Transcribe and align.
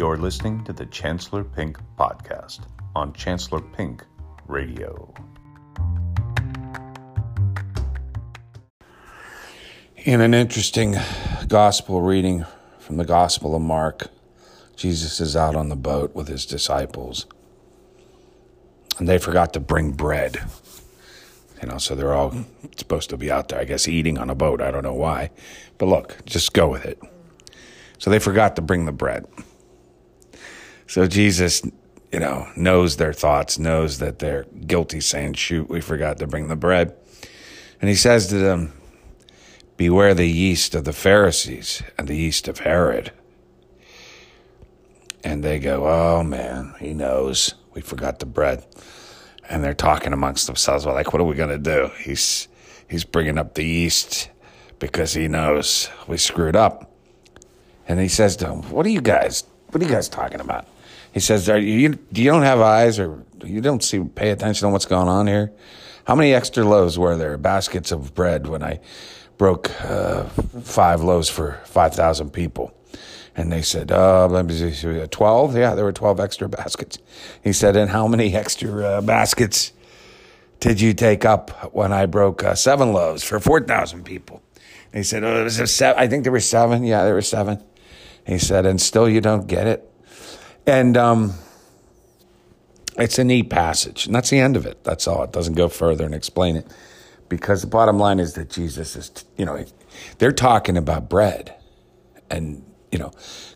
You're 0.00 0.16
listening 0.16 0.64
to 0.64 0.72
the 0.72 0.86
Chancellor 0.86 1.44
Pink 1.44 1.78
podcast 1.98 2.60
on 2.96 3.12
Chancellor 3.12 3.60
Pink 3.60 4.02
Radio. 4.46 5.12
In 9.96 10.22
an 10.22 10.32
interesting 10.32 10.96
gospel 11.48 12.00
reading 12.00 12.46
from 12.78 12.96
the 12.96 13.04
Gospel 13.04 13.54
of 13.54 13.60
Mark, 13.60 14.08
Jesus 14.74 15.20
is 15.20 15.36
out 15.36 15.54
on 15.54 15.68
the 15.68 15.76
boat 15.76 16.14
with 16.14 16.28
his 16.28 16.46
disciples, 16.46 17.26
and 18.98 19.06
they 19.06 19.18
forgot 19.18 19.52
to 19.52 19.60
bring 19.60 19.92
bread. 19.92 20.38
You 21.60 21.68
know, 21.68 21.76
so 21.76 21.94
they're 21.94 22.14
all 22.14 22.34
supposed 22.74 23.10
to 23.10 23.18
be 23.18 23.30
out 23.30 23.48
there, 23.48 23.60
I 23.60 23.64
guess, 23.64 23.86
eating 23.86 24.16
on 24.16 24.30
a 24.30 24.34
boat. 24.34 24.62
I 24.62 24.70
don't 24.70 24.82
know 24.82 24.94
why. 24.94 25.28
But 25.76 25.88
look, 25.88 26.24
just 26.24 26.54
go 26.54 26.68
with 26.68 26.86
it. 26.86 26.98
So 27.98 28.08
they 28.08 28.18
forgot 28.18 28.56
to 28.56 28.62
bring 28.62 28.86
the 28.86 28.92
bread. 28.92 29.26
So 30.90 31.06
Jesus, 31.06 31.62
you 32.10 32.18
know, 32.18 32.48
knows 32.56 32.96
their 32.96 33.12
thoughts, 33.12 33.60
knows 33.60 34.00
that 34.00 34.18
they're 34.18 34.46
guilty, 34.66 35.00
saying, 35.00 35.34
Shoot, 35.34 35.68
we 35.68 35.80
forgot 35.80 36.18
to 36.18 36.26
bring 36.26 36.48
the 36.48 36.56
bread. 36.56 36.96
And 37.80 37.88
he 37.88 37.94
says 37.94 38.26
to 38.26 38.38
them, 38.38 38.72
Beware 39.76 40.14
the 40.14 40.26
yeast 40.26 40.74
of 40.74 40.82
the 40.82 40.92
Pharisees 40.92 41.80
and 41.96 42.08
the 42.08 42.16
yeast 42.16 42.48
of 42.48 42.58
Herod. 42.58 43.12
And 45.22 45.44
they 45.44 45.60
go, 45.60 45.86
Oh 45.86 46.24
man, 46.24 46.74
he 46.80 46.92
knows. 46.92 47.54
We 47.72 47.82
forgot 47.82 48.18
the 48.18 48.26
bread. 48.26 48.66
And 49.48 49.62
they're 49.62 49.74
talking 49.74 50.12
amongst 50.12 50.48
themselves, 50.48 50.84
well, 50.84 50.96
like, 50.96 51.12
what 51.12 51.22
are 51.22 51.24
we 51.24 51.36
gonna 51.36 51.56
do? 51.56 51.92
He's 52.00 52.48
he's 52.88 53.04
bringing 53.04 53.38
up 53.38 53.54
the 53.54 53.64
yeast 53.64 54.28
because 54.80 55.14
he 55.14 55.28
knows 55.28 55.88
we 56.08 56.16
screwed 56.16 56.56
up. 56.56 56.90
And 57.86 58.00
he 58.00 58.08
says 58.08 58.34
to 58.38 58.46
them, 58.46 58.62
What 58.70 58.84
are 58.86 58.90
you 58.90 59.00
guys 59.00 59.44
what 59.70 59.80
are 59.80 59.86
you 59.86 59.92
guys 59.92 60.08
talking 60.08 60.40
about? 60.40 60.66
He 61.12 61.20
says, 61.20 61.48
are 61.48 61.58
you 61.58 61.98
you 62.12 62.24
don't 62.30 62.42
have 62.42 62.60
eyes 62.60 62.98
or 62.98 63.24
you 63.44 63.60
don't 63.60 63.82
see 63.82 64.02
pay 64.02 64.30
attention 64.30 64.68
to 64.68 64.72
what's 64.72 64.86
going 64.86 65.08
on 65.08 65.26
here? 65.26 65.52
How 66.04 66.14
many 66.14 66.32
extra 66.32 66.64
loaves 66.64 66.98
were 66.98 67.16
there? 67.16 67.36
Baskets 67.38 67.92
of 67.92 68.14
bread 68.14 68.46
when 68.46 68.62
I 68.62 68.80
broke 69.38 69.70
uh, 69.84 70.24
five 70.24 71.02
loaves 71.02 71.28
for 71.28 71.60
5,000 71.64 72.30
people. 72.30 72.74
And 73.36 73.50
they 73.50 73.62
said, 73.62 73.90
uh, 73.90 74.26
let 74.26 74.44
me 74.44 74.72
see, 74.72 75.06
12? 75.06 75.56
Yeah, 75.56 75.74
there 75.74 75.84
were 75.84 75.92
12 75.92 76.20
extra 76.20 76.48
baskets. 76.48 76.98
He 77.42 77.52
said, 77.52 77.76
and 77.76 77.90
how 77.90 78.06
many 78.06 78.34
extra 78.34 78.84
uh, 78.84 79.00
baskets 79.00 79.72
did 80.58 80.80
you 80.80 80.92
take 80.92 81.24
up 81.24 81.72
when 81.72 81.92
I 81.92 82.06
broke 82.06 82.44
uh, 82.44 82.54
seven 82.54 82.92
loaves 82.92 83.24
for 83.24 83.40
4,000 83.40 84.04
people? 84.04 84.42
And 84.92 84.98
he 84.98 85.04
said, 85.04 85.24
oh, 85.24 85.40
it 85.40 85.44
was 85.44 85.58
a 85.58 85.66
seven. 85.66 86.02
I 86.02 86.06
think 86.06 86.24
there 86.24 86.32
were 86.32 86.40
seven. 86.40 86.84
Yeah, 86.84 87.04
there 87.04 87.14
were 87.14 87.22
seven. 87.22 87.62
He 88.26 88.38
said, 88.38 88.66
and 88.66 88.80
still 88.80 89.08
you 89.08 89.20
don't 89.20 89.46
get 89.46 89.66
it? 89.66 89.89
And 90.70 90.96
um, 90.96 91.34
it's 92.96 93.18
a 93.18 93.24
neat 93.24 93.50
passage. 93.50 94.06
And 94.06 94.14
that's 94.14 94.30
the 94.30 94.38
end 94.38 94.56
of 94.56 94.66
it. 94.66 94.84
That's 94.84 95.08
all. 95.08 95.24
It 95.24 95.32
doesn't 95.32 95.54
go 95.54 95.68
further 95.68 96.04
and 96.04 96.14
explain 96.14 96.54
it 96.54 96.66
because 97.28 97.62
the 97.62 97.66
bottom 97.66 97.98
line 97.98 98.20
is 98.20 98.34
that 98.34 98.50
Jesus 98.50 98.94
is, 98.94 99.10
you 99.36 99.44
know, 99.44 99.64
they're 100.18 100.30
talking 100.30 100.76
about 100.76 101.08
bread 101.08 101.56
and, 102.30 102.64
you 102.92 102.98
know, 102.98 103.10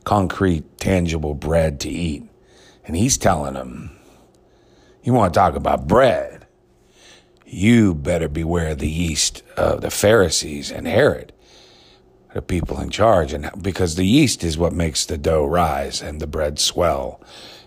concrete, 0.05 0.79
tangible 0.79 1.35
bread 1.35 1.79
to 1.81 1.89
eat. 1.89 2.25
And 2.87 2.97
he's 2.97 3.17
telling 3.17 3.55
them, 3.55 3.93
you 5.03 5.13
want 5.13 5.35
to 5.35 5.39
talk 5.39 5.55
about 5.55 5.87
bread? 5.87 6.47
You 7.47 7.95
better 7.95 8.29
beware 8.29 8.75
the 8.75 8.89
yeast 8.89 9.43
of 9.57 9.83
the 9.83 9.91
Pharisees 9.91 10.73
and 10.73 10.89
Herod, 10.89 11.33
the 12.35 12.43
people 12.43 12.81
in 12.81 12.91
charge. 12.91 13.33
And 13.33 13.51
because 13.63 13.95
the 13.95 14.05
yeast 14.05 14.43
is 14.45 14.59
what 14.59 14.73
makes 14.73 15.07
the 15.07 15.17
dough 15.17 15.47
rise 15.47 16.03
and 16.03 16.21
the 16.21 16.27
bread 16.27 16.59
swell 16.59 17.23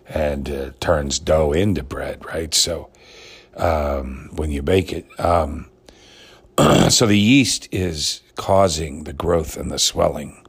and 0.08 0.50
uh, 0.50 0.72
turns 0.82 1.20
dough 1.20 1.54
into 1.54 1.84
bread, 1.84 2.26
right? 2.26 2.54
So, 2.54 2.90
um, 3.56 4.30
when 4.34 4.52
you 4.52 4.62
bake 4.62 4.92
it, 4.92 5.08
um, 5.20 5.70
so 6.90 7.08
the 7.08 7.18
yeast 7.18 7.70
is 7.72 8.22
causing 8.36 9.06
the 9.06 9.14
growth 9.14 9.56
and 9.58 9.72
the 9.72 9.80
swelling 9.80 10.46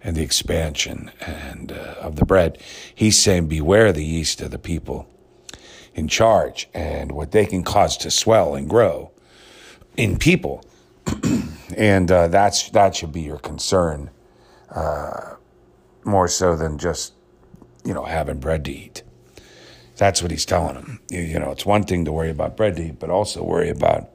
and 0.00 0.16
the 0.16 0.22
expansion 0.22 1.10
and 1.20 1.72
uh, 1.72 1.96
of 2.00 2.16
the 2.16 2.24
bread. 2.24 2.58
He's 2.94 3.18
saying, 3.18 3.48
beware 3.48 3.92
the 3.92 4.04
yeast 4.04 4.40
of 4.42 4.52
the 4.52 4.58
people 4.60 5.08
in 5.92 6.06
charge 6.06 6.68
and 6.72 7.10
what 7.10 7.32
they 7.32 7.46
can 7.46 7.64
cause 7.64 7.96
to 7.98 8.12
swell 8.12 8.54
and 8.54 8.70
grow 8.70 9.10
in 9.96 10.18
people. 10.18 10.64
and 11.76 12.10
uh, 12.10 12.28
that's 12.28 12.70
that 12.70 12.96
should 12.96 13.12
be 13.12 13.22
your 13.22 13.38
concern 13.38 14.10
uh, 14.70 15.34
more 16.04 16.28
so 16.28 16.56
than 16.56 16.78
just 16.78 17.14
you 17.84 17.94
know 17.94 18.04
having 18.04 18.40
bread 18.40 18.64
to 18.66 18.72
eat. 18.72 19.02
That's 19.96 20.22
what 20.22 20.30
he's 20.30 20.44
telling 20.44 20.74
them. 20.74 21.00
You, 21.08 21.20
you 21.20 21.38
know, 21.38 21.50
it's 21.52 21.64
one 21.64 21.84
thing 21.84 22.04
to 22.04 22.12
worry 22.12 22.30
about 22.30 22.56
bread 22.56 22.76
to 22.76 22.86
eat, 22.86 22.98
but 22.98 23.10
also 23.10 23.44
worry 23.44 23.70
about 23.70 24.10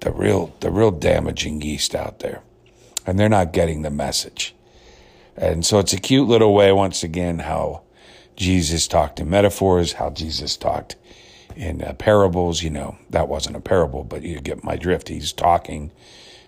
the 0.00 0.12
real 0.12 0.54
the 0.60 0.70
real 0.70 0.90
damaging 0.90 1.62
yeast 1.62 1.94
out 1.94 2.20
there, 2.20 2.42
and 3.06 3.18
they're 3.18 3.28
not 3.28 3.52
getting 3.52 3.82
the 3.82 3.90
message. 3.90 4.54
And 5.36 5.66
so 5.66 5.78
it's 5.80 5.92
a 5.92 5.98
cute 5.98 6.28
little 6.28 6.54
way 6.54 6.70
once 6.72 7.02
again 7.02 7.40
how 7.40 7.82
Jesus 8.36 8.86
talked 8.86 9.18
in 9.18 9.28
metaphors, 9.30 9.94
how 9.94 10.10
Jesus 10.10 10.56
talked 10.56 10.96
in 11.56 11.82
uh, 11.82 11.94
parables. 11.94 12.62
You 12.62 12.70
know 12.70 12.98
that 13.10 13.28
wasn't 13.28 13.56
a 13.56 13.60
parable, 13.60 14.04
but 14.04 14.22
you 14.22 14.40
get 14.40 14.64
my 14.64 14.76
drift. 14.76 15.08
He's 15.08 15.32
talking 15.32 15.92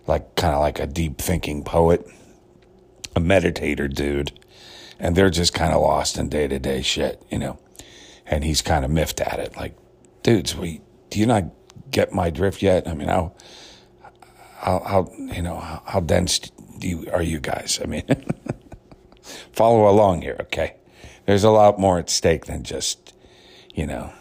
like 0.07 0.35
kind 0.37 0.55
of 0.55 0.61
like 0.61 0.79
a 0.79 0.87
deep 0.87 1.19
thinking 1.19 1.65
poet, 1.65 2.07
a 3.15 3.21
meditator 3.21 3.93
dude, 3.93 4.39
and 4.99 5.17
they're 5.17 5.31
just 5.31 5.55
kind 5.55 5.73
of 5.73 5.81
lost 5.81 6.17
in 6.17 6.29
day 6.29 6.47
to 6.49 6.59
day 6.59 6.83
shit, 6.83 7.23
you 7.31 7.39
know. 7.39 7.59
And 8.27 8.45
he's 8.45 8.63
kind 8.63 8.85
of 8.85 8.91
miffed 8.91 9.21
at 9.21 9.39
it, 9.39 9.57
like, 9.57 9.77
dudes, 10.23 10.57
we 10.57 10.81
do 11.11 11.21
you 11.21 11.27
not 11.27 11.45
get 11.91 12.13
my 12.13 12.31
drift 12.31 12.63
yet? 12.63 12.89
I 12.89 12.95
mean, 12.95 13.09
how, 13.09 13.33
how, 14.59 14.81
how 14.81 15.13
you 15.19 15.43
know, 15.43 15.57
how, 15.57 15.83
how 15.87 16.01
dense 16.01 16.39
do 16.79 16.89
you, 16.89 17.09
are 17.13 17.23
you 17.23 17.41
guys? 17.41 17.81
I 17.83 17.87
mean, 17.87 18.05
follow 19.53 19.89
along 19.89 20.23
here, 20.23 20.37
okay? 20.41 20.77
There's 21.27 21.45
a 21.45 21.51
lot 21.51 21.79
more 21.79 21.99
at 21.99 22.11
stake 22.11 22.47
than 22.47 22.63
just, 22.63 23.15
you 23.75 23.87
know, 23.87 24.13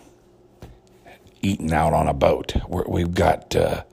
eating 1.45 1.72
out 1.72 1.94
on 1.94 2.07
a 2.07 2.13
boat. 2.13 2.56
we 2.67 3.01
have 3.01 3.13
got 3.13 3.56
uh, 3.56 3.83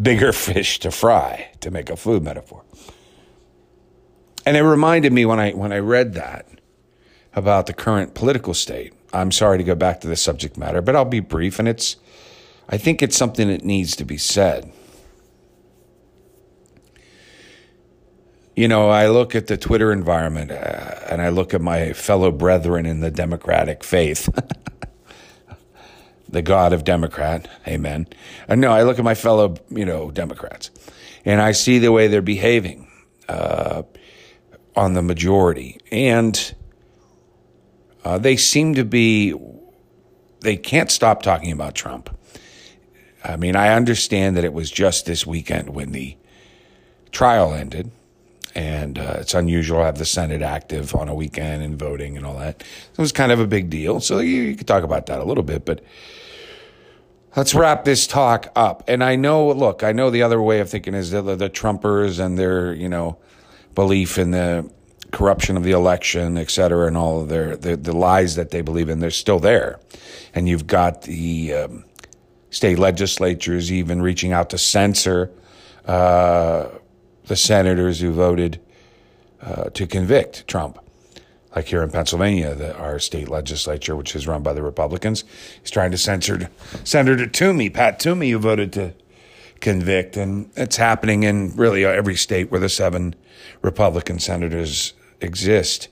bigger 0.00 0.32
fish 0.48 0.78
to 0.80 0.90
fry, 0.90 1.50
to 1.60 1.70
make 1.70 1.90
a 1.90 1.96
food 1.96 2.22
metaphor. 2.22 2.62
And 4.46 4.56
it 4.56 4.62
reminded 4.62 5.12
me 5.12 5.24
when 5.24 5.38
I 5.38 5.52
when 5.52 5.72
I 5.72 5.78
read 5.78 6.14
that 6.14 6.46
about 7.34 7.66
the 7.66 7.72
current 7.72 8.14
political 8.14 8.54
state. 8.54 8.92
I'm 9.12 9.30
sorry 9.30 9.58
to 9.58 9.64
go 9.64 9.74
back 9.74 10.00
to 10.00 10.08
the 10.08 10.16
subject 10.16 10.56
matter, 10.56 10.82
but 10.82 10.96
I'll 10.96 11.04
be 11.04 11.20
brief. 11.20 11.58
And 11.58 11.68
it's 11.68 11.96
I 12.68 12.78
think 12.78 13.02
it's 13.02 13.16
something 13.16 13.48
that 13.48 13.64
needs 13.64 13.94
to 13.96 14.04
be 14.04 14.16
said. 14.16 14.72
You 18.56 18.68
know, 18.68 18.90
I 18.90 19.08
look 19.08 19.34
at 19.34 19.46
the 19.46 19.56
Twitter 19.56 19.92
environment 19.92 20.50
uh, 20.50 21.00
and 21.08 21.22
I 21.22 21.30
look 21.30 21.54
at 21.54 21.60
my 21.60 21.92
fellow 21.92 22.30
brethren 22.30 22.84
in 22.84 23.00
the 23.00 23.10
Democratic 23.10 23.82
faith. 23.82 24.28
the 26.32 26.42
God 26.42 26.72
of 26.72 26.84
Democrat, 26.84 27.48
amen. 27.66 28.08
And 28.48 28.60
no, 28.60 28.72
I 28.72 28.82
look 28.82 28.98
at 28.98 29.04
my 29.04 29.14
fellow, 29.14 29.56
you 29.70 29.84
know, 29.84 30.10
Democrats 30.10 30.70
and 31.24 31.40
I 31.40 31.52
see 31.52 31.78
the 31.78 31.92
way 31.92 32.08
they're 32.08 32.22
behaving 32.22 32.88
uh, 33.28 33.82
on 34.74 34.94
the 34.94 35.02
majority. 35.02 35.78
And 35.90 36.54
uh, 38.04 38.18
they 38.18 38.36
seem 38.36 38.74
to 38.74 38.84
be, 38.84 39.34
they 40.40 40.56
can't 40.56 40.90
stop 40.90 41.22
talking 41.22 41.52
about 41.52 41.74
Trump. 41.74 42.16
I 43.24 43.36
mean, 43.36 43.54
I 43.54 43.74
understand 43.74 44.36
that 44.36 44.44
it 44.44 44.52
was 44.52 44.70
just 44.70 45.06
this 45.06 45.24
weekend 45.24 45.70
when 45.70 45.92
the 45.92 46.16
trial 47.12 47.54
ended, 47.54 47.92
and 48.54 48.98
uh, 48.98 49.18
it's 49.18 49.34
unusual 49.34 49.78
to 49.78 49.84
have 49.84 49.98
the 49.98 50.04
Senate 50.04 50.42
active 50.42 50.94
on 50.96 51.08
a 51.08 51.14
weekend 51.14 51.62
and 51.62 51.78
voting 51.78 52.16
and 52.16 52.26
all 52.26 52.38
that. 52.38 52.60
it 52.60 52.98
was 52.98 53.12
kind 53.12 53.30
of 53.30 53.38
a 53.38 53.46
big 53.46 53.70
deal. 53.70 54.00
So 54.00 54.18
you, 54.18 54.42
you 54.42 54.56
could 54.56 54.66
talk 54.66 54.82
about 54.82 55.06
that 55.06 55.20
a 55.20 55.24
little 55.24 55.44
bit, 55.44 55.64
but 55.64 55.84
let's 57.36 57.54
wrap 57.54 57.84
this 57.84 58.06
talk 58.06 58.50
up. 58.54 58.82
And 58.88 59.02
I 59.02 59.16
know, 59.16 59.50
look, 59.50 59.82
I 59.82 59.92
know 59.92 60.10
the 60.10 60.22
other 60.22 60.40
way 60.40 60.60
of 60.60 60.70
thinking 60.70 60.94
is 60.94 61.10
the, 61.10 61.22
the 61.22 61.50
Trumpers 61.50 62.18
and 62.18 62.38
their, 62.38 62.72
you 62.74 62.88
know, 62.88 63.18
belief 63.74 64.18
in 64.18 64.30
the 64.32 64.70
corruption 65.12 65.56
of 65.56 65.62
the 65.62 65.72
election, 65.72 66.38
et 66.38 66.50
cetera, 66.50 66.86
and 66.86 66.96
all 66.96 67.20
of 67.20 67.28
their 67.28 67.56
the, 67.56 67.76
the 67.76 67.96
lies 67.96 68.34
that 68.36 68.50
they 68.50 68.62
believe 68.62 68.88
in. 68.88 69.00
They're 69.00 69.10
still 69.10 69.38
there, 69.38 69.78
and 70.34 70.48
you've 70.48 70.66
got 70.66 71.02
the 71.02 71.54
um, 71.54 71.84
state 72.50 72.78
legislatures 72.78 73.70
even 73.70 74.02
reaching 74.02 74.32
out 74.32 74.50
to 74.50 74.58
censor 74.58 75.30
uh, 75.86 76.68
the 77.26 77.36
senators 77.36 78.00
who 78.00 78.12
voted 78.12 78.60
uh, 79.42 79.64
to 79.70 79.86
convict 79.86 80.46
Trump. 80.48 80.78
Like 81.54 81.66
here 81.66 81.82
in 81.82 81.90
Pennsylvania, 81.90 82.54
the, 82.54 82.76
our 82.76 82.98
state 82.98 83.28
legislature, 83.28 83.94
which 83.96 84.16
is 84.16 84.26
run 84.26 84.42
by 84.42 84.52
the 84.54 84.62
Republicans, 84.62 85.24
is 85.64 85.70
trying 85.70 85.90
to 85.90 85.98
censor 85.98 86.50
Senator 86.84 87.26
Toomey, 87.26 87.70
Pat 87.70 88.00
Toomey, 88.00 88.30
who 88.30 88.38
voted 88.38 88.72
to 88.74 88.94
convict. 89.60 90.16
And 90.16 90.50
it's 90.56 90.76
happening 90.76 91.24
in 91.24 91.54
really 91.56 91.84
every 91.84 92.16
state 92.16 92.50
where 92.50 92.60
the 92.60 92.68
seven 92.68 93.14
Republican 93.62 94.18
senators 94.18 94.94
exist. 95.20 95.88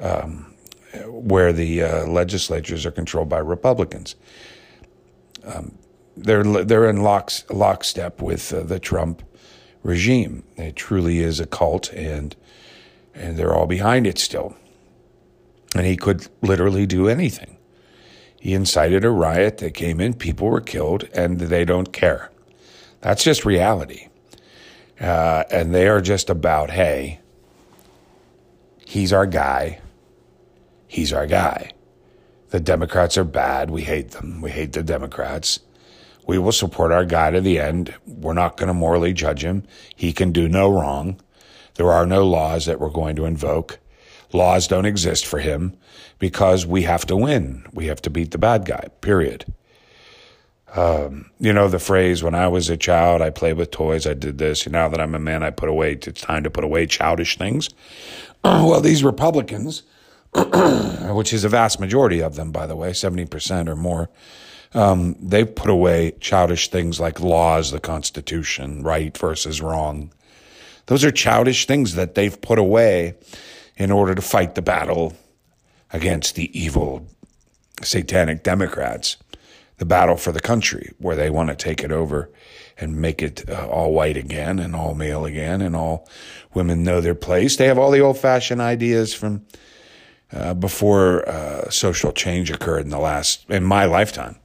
um, 0.00 0.54
where 1.06 1.52
the 1.52 1.82
uh, 1.82 2.06
legislatures 2.06 2.86
are 2.86 2.90
controlled 2.90 3.28
by 3.28 3.38
Republicans. 3.38 4.16
Um, 5.44 5.78
they're 6.16 6.44
they're 6.44 6.88
in 6.88 7.02
locks, 7.02 7.44
lockstep 7.50 8.20
with 8.20 8.52
uh, 8.52 8.62
the 8.62 8.80
Trump 8.80 9.22
regime. 9.82 10.44
It 10.56 10.76
truly 10.76 11.20
is 11.20 11.40
a 11.40 11.46
cult, 11.46 11.92
and 11.92 12.34
and 13.14 13.36
they're 13.36 13.54
all 13.54 13.66
behind 13.66 14.06
it 14.06 14.18
still. 14.18 14.56
And 15.74 15.86
he 15.86 15.96
could 15.96 16.28
literally 16.42 16.86
do 16.86 17.08
anything. 17.08 17.58
He 18.40 18.54
incited 18.54 19.04
a 19.04 19.10
riot 19.10 19.58
They 19.58 19.70
came 19.70 20.00
in, 20.00 20.14
people 20.14 20.48
were 20.48 20.60
killed, 20.60 21.08
and 21.12 21.38
they 21.38 21.64
don't 21.64 21.92
care. 21.92 22.30
That's 23.00 23.24
just 23.24 23.44
reality. 23.44 24.08
Uh, 25.00 25.44
and 25.50 25.74
they 25.74 25.88
are 25.88 26.00
just 26.00 26.30
about, 26.30 26.70
hey, 26.70 27.20
he's 28.86 29.12
our 29.12 29.26
guy. 29.26 29.80
He's 30.86 31.12
our 31.12 31.26
guy. 31.26 31.72
The 32.50 32.60
Democrats 32.60 33.18
are 33.18 33.24
bad. 33.24 33.70
We 33.70 33.82
hate 33.82 34.12
them. 34.12 34.40
We 34.40 34.50
hate 34.50 34.72
the 34.72 34.82
Democrats. 34.82 35.60
We 36.26 36.38
will 36.38 36.52
support 36.52 36.92
our 36.92 37.04
guy 37.04 37.30
to 37.30 37.40
the 37.40 37.58
end. 37.58 37.94
We're 38.06 38.32
not 38.34 38.56
going 38.56 38.68
to 38.68 38.74
morally 38.74 39.12
judge 39.12 39.44
him. 39.44 39.64
He 39.94 40.12
can 40.12 40.32
do 40.32 40.48
no 40.48 40.70
wrong. 40.70 41.20
There 41.74 41.90
are 41.90 42.06
no 42.06 42.26
laws 42.26 42.66
that 42.66 42.80
we're 42.80 42.88
going 42.88 43.16
to 43.16 43.24
invoke. 43.24 43.78
Laws 44.32 44.66
don't 44.66 44.86
exist 44.86 45.26
for 45.26 45.38
him 45.38 45.76
because 46.18 46.66
we 46.66 46.82
have 46.82 47.06
to 47.06 47.16
win. 47.16 47.64
We 47.72 47.86
have 47.86 48.02
to 48.02 48.10
beat 48.10 48.30
the 48.30 48.38
bad 48.38 48.66
guy, 48.66 48.88
period. 49.00 49.46
Um, 50.74 51.30
you 51.40 51.52
know, 51.52 51.68
the 51.68 51.78
phrase, 51.78 52.22
when 52.22 52.34
I 52.34 52.48
was 52.48 52.68
a 52.68 52.76
child, 52.76 53.22
I 53.22 53.30
played 53.30 53.56
with 53.56 53.70
toys, 53.70 54.06
I 54.06 54.14
did 54.14 54.38
this. 54.38 54.68
Now 54.68 54.88
that 54.88 55.00
I'm 55.00 55.14
a 55.14 55.18
man, 55.18 55.42
I 55.42 55.50
put 55.50 55.68
away, 55.68 55.92
it's 55.92 56.20
time 56.20 56.44
to 56.44 56.50
put 56.50 56.64
away 56.64 56.86
childish 56.86 57.38
things. 57.38 57.70
well, 58.44 58.80
these 58.80 59.02
Republicans, 59.02 59.82
which 60.34 61.32
is 61.32 61.44
a 61.44 61.48
vast 61.48 61.80
majority 61.80 62.20
of 62.20 62.34
them, 62.34 62.52
by 62.52 62.66
the 62.66 62.76
way, 62.76 62.90
70% 62.90 63.68
or 63.68 63.76
more, 63.76 64.10
um, 64.74 65.16
they've 65.20 65.52
put 65.52 65.70
away 65.70 66.12
childish 66.20 66.68
things 66.68 67.00
like 67.00 67.20
laws, 67.20 67.70
the 67.70 67.80
Constitution, 67.80 68.82
right 68.82 69.16
versus 69.16 69.62
wrong. 69.62 70.12
Those 70.86 71.04
are 71.04 71.10
childish 71.10 71.66
things 71.66 71.94
that 71.94 72.14
they've 72.14 72.38
put 72.40 72.58
away 72.58 73.14
in 73.78 73.90
order 73.90 74.14
to 74.14 74.22
fight 74.22 74.54
the 74.54 74.62
battle 74.62 75.16
against 75.92 76.34
the 76.34 76.58
evil 76.58 77.06
satanic 77.82 78.42
Democrats, 78.42 79.16
the 79.78 79.86
battle 79.86 80.16
for 80.16 80.32
the 80.32 80.40
country, 80.40 80.92
where 80.98 81.16
they 81.16 81.30
want 81.30 81.48
to 81.48 81.54
take 81.54 81.82
it 81.82 81.92
over 81.92 82.30
and 82.76 83.00
make 83.00 83.22
it 83.22 83.48
uh, 83.48 83.66
all 83.68 83.92
white 83.92 84.16
again 84.16 84.58
and 84.58 84.74
all 84.74 84.94
male 84.94 85.24
again 85.24 85.60
and 85.60 85.74
all 85.74 86.08
women 86.54 86.82
know 86.82 87.00
their 87.00 87.14
place. 87.14 87.56
They 87.56 87.66
have 87.66 87.78
all 87.78 87.90
the 87.90 88.00
old 88.00 88.18
fashioned 88.18 88.60
ideas 88.60 89.14
from 89.14 89.46
uh, 90.32 90.54
before 90.54 91.26
uh, 91.28 91.70
social 91.70 92.12
change 92.12 92.50
occurred 92.50 92.82
in 92.82 92.90
the 92.90 92.98
last, 92.98 93.48
in 93.48 93.64
my 93.64 93.86
lifetime. 93.86 94.36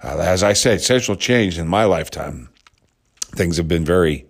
Uh, 0.00 0.18
as 0.18 0.42
I 0.42 0.52
said, 0.52 0.80
social 0.80 1.16
change 1.16 1.58
in 1.58 1.66
my 1.66 1.84
lifetime, 1.84 2.50
things 3.34 3.56
have 3.56 3.66
been 3.66 3.84
very 3.84 4.26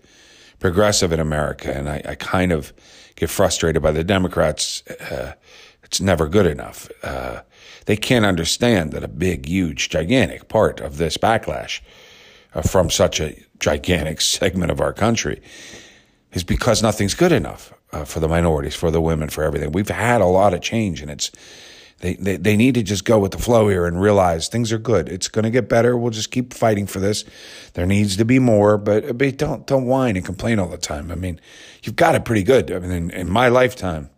progressive 0.61 1.13
in 1.13 1.21
America, 1.21 1.77
and 1.77 1.89
I, 1.89 2.03
I 2.07 2.15
kind 2.15 2.53
of 2.53 2.73
get 3.19 3.31
frustrated 3.31 3.83
by 3.83 3.91
the 3.91 4.05
Democrats. 4.05 4.83
Uh, 4.87 5.35
it's 5.83 6.01
never 6.01 6.29
good 6.29 6.47
enough. 6.47 6.89
Uh, 7.03 7.41
they 7.87 7.97
can't 7.97 8.27
understand 8.27 8.93
that 8.93 9.03
a 9.03 9.09
big, 9.09 9.47
huge, 9.47 9.89
gigantic 9.89 10.49
part 10.49 10.81
of 10.81 10.99
this 10.99 11.17
backlash 11.17 11.81
uh, 12.55 12.63
from 12.63 12.91
such 12.91 13.21
a 13.21 13.43
gigantic 13.59 14.21
segment 14.39 14.71
of 14.71 14.81
our 14.81 14.93
country 14.93 15.41
is 16.33 16.45
because 16.45 16.83
nothing's 16.83 17.15
good 17.15 17.33
enough 17.33 17.73
uh, 17.93 18.05
for 18.05 18.21
the 18.21 18.29
minorities, 18.29 18.75
for 18.75 18.91
the 18.91 19.01
women, 19.01 19.29
for 19.29 19.43
everything. 19.43 19.73
We've 19.73 19.89
had 19.89 20.21
a 20.21 20.27
lot 20.27 20.53
of 20.53 20.61
change, 20.61 21.01
and 21.01 21.11
it's 21.11 21.31
they, 22.01 22.15
they, 22.15 22.37
they 22.37 22.57
need 22.57 22.75
to 22.75 22.83
just 22.83 23.05
go 23.05 23.19
with 23.19 23.33
the 23.33 23.39
flow 23.39 23.69
here 23.69 23.87
and 23.87 24.01
realize 24.01 24.49
things 24.49 24.73
are 24.73 24.79
good. 24.79 25.09
It's 25.09 25.29
going 25.29 25.43
to 25.45 25.51
get 25.51 25.69
better. 25.69 25.97
We'll 25.97 26.11
just 26.11 26.31
keep 26.31 26.55
fighting 26.55 26.87
for 26.87 27.01
this. 27.01 27.25
There 27.75 27.87
needs 27.87 28.17
to 28.17 28.25
be 28.25 28.39
more, 28.39 28.79
but, 28.79 29.19
but 29.19 29.37
don't, 29.37 29.67
don't 29.67 29.87
whine 29.87 30.17
and 30.17 30.25
complain 30.25 30.59
all 30.59 30.69
the 30.69 30.79
time. 30.79 31.11
I 31.11 31.17
mean, 31.17 31.41
you've 31.83 31.97
got 31.97 32.15
it 32.15 32.25
pretty 32.25 32.45
good. 32.45 32.71
I 32.71 32.79
mean, 32.79 32.93
in, 32.93 33.11
in 33.11 33.31
my 33.31 33.49
lifetime, 33.49 34.11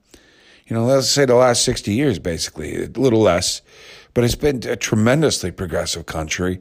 you 0.66 0.76
know, 0.76 0.84
let's 0.84 1.08
say 1.08 1.24
the 1.24 1.34
last 1.34 1.64
60 1.64 1.92
years, 1.92 2.18
basically, 2.18 2.84
a 2.84 2.88
little 2.88 3.20
less, 3.20 3.62
but 4.12 4.24
it's 4.24 4.34
been 4.34 4.62
a 4.68 4.76
tremendously 4.76 5.50
progressive 5.50 6.06
country. 6.06 6.60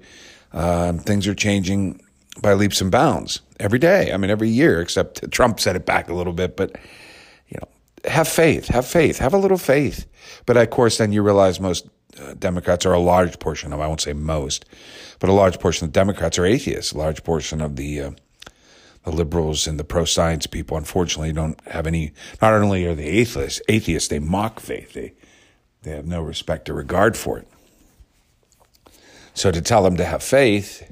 Um, 0.54 1.00
things 1.00 1.28
are 1.28 1.36
changing 1.36 2.02
by 2.42 2.54
leaps 2.54 2.80
and 2.82 2.92
bounds 2.92 3.42
every 3.60 3.78
day. 3.78 4.12
I 4.14 4.18
mean, 4.18 4.32
every 4.32 4.50
year, 4.50 4.82
except 4.82 5.30
Trump 5.32 5.60
set 5.60 5.76
it 5.76 5.86
back 5.86 6.10
a 6.10 6.14
little 6.14 6.34
bit, 6.34 6.56
but 6.56 6.78
have 8.06 8.28
faith, 8.28 8.68
have 8.68 8.86
faith, 8.86 9.20
have 9.20 9.34
a 9.34 9.38
little 9.38 9.58
faith. 9.58 10.06
But 10.46 10.58
of 10.58 10.70
course, 10.70 10.98
then 10.98 11.12
you 11.12 11.22
realize 11.22 11.60
most 11.60 11.88
uh, 12.20 12.34
Democrats 12.34 12.86
are 12.86 12.94
a 12.94 13.00
large 13.00 13.40
portion 13.40 13.74
of, 13.74 13.80
I 13.80 13.88
won't 13.88 14.02
say 14.02 14.14
most, 14.14 14.66
but 15.20 15.30
a 15.30 15.34
large 15.34 15.60
portion 15.60 15.86
of 15.86 15.94
the 15.94 16.00
Democrats 16.00 16.38
are 16.38 16.46
atheists. 16.46 16.92
A 16.92 16.98
large 16.98 17.24
portion 17.24 17.62
of 17.62 17.76
the, 17.76 18.02
uh, 18.02 18.12
the 19.04 19.12
liberals 19.12 19.68
and 19.68 19.80
the 19.80 19.84
pro 19.84 20.06
science 20.06 20.48
people, 20.48 20.78
unfortunately, 20.78 21.34
don't 21.34 21.60
have 21.68 21.88
any, 21.88 22.14
not 22.42 22.54
only 22.54 22.86
are 22.86 22.96
they 22.96 23.06
atheists, 23.06 23.62
atheists, 23.70 24.10
they 24.10 24.20
mock 24.20 24.60
faith. 24.60 24.94
They, 24.94 25.14
they 25.84 25.92
have 25.92 26.08
no 26.08 26.22
respect 26.22 26.70
or 26.70 26.74
regard 26.74 27.16
for 27.16 27.40
it. 27.40 27.48
So 29.34 29.52
to 29.52 29.62
tell 29.62 29.84
them 29.84 29.96
to 29.98 30.06
have 30.06 30.22
faith 30.22 30.92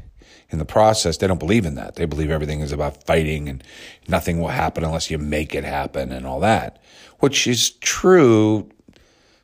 in 0.50 0.60
the 0.60 0.66
process, 0.66 1.18
they 1.18 1.28
don't 1.28 1.40
believe 1.40 1.66
in 1.66 1.76
that. 1.76 1.96
They 1.96 2.06
believe 2.06 2.32
everything 2.32 2.62
is 2.62 2.72
about 2.72 3.04
fighting 3.04 3.50
and 3.50 3.64
nothing 4.08 4.40
will 4.40 4.48
happen 4.48 4.84
unless 4.84 5.12
you 5.12 5.18
make 5.18 5.54
it 5.54 5.64
happen 5.64 6.12
and 6.12 6.26
all 6.26 6.40
that 6.40 6.82
which 7.20 7.48
is 7.48 7.72
true 7.72 8.70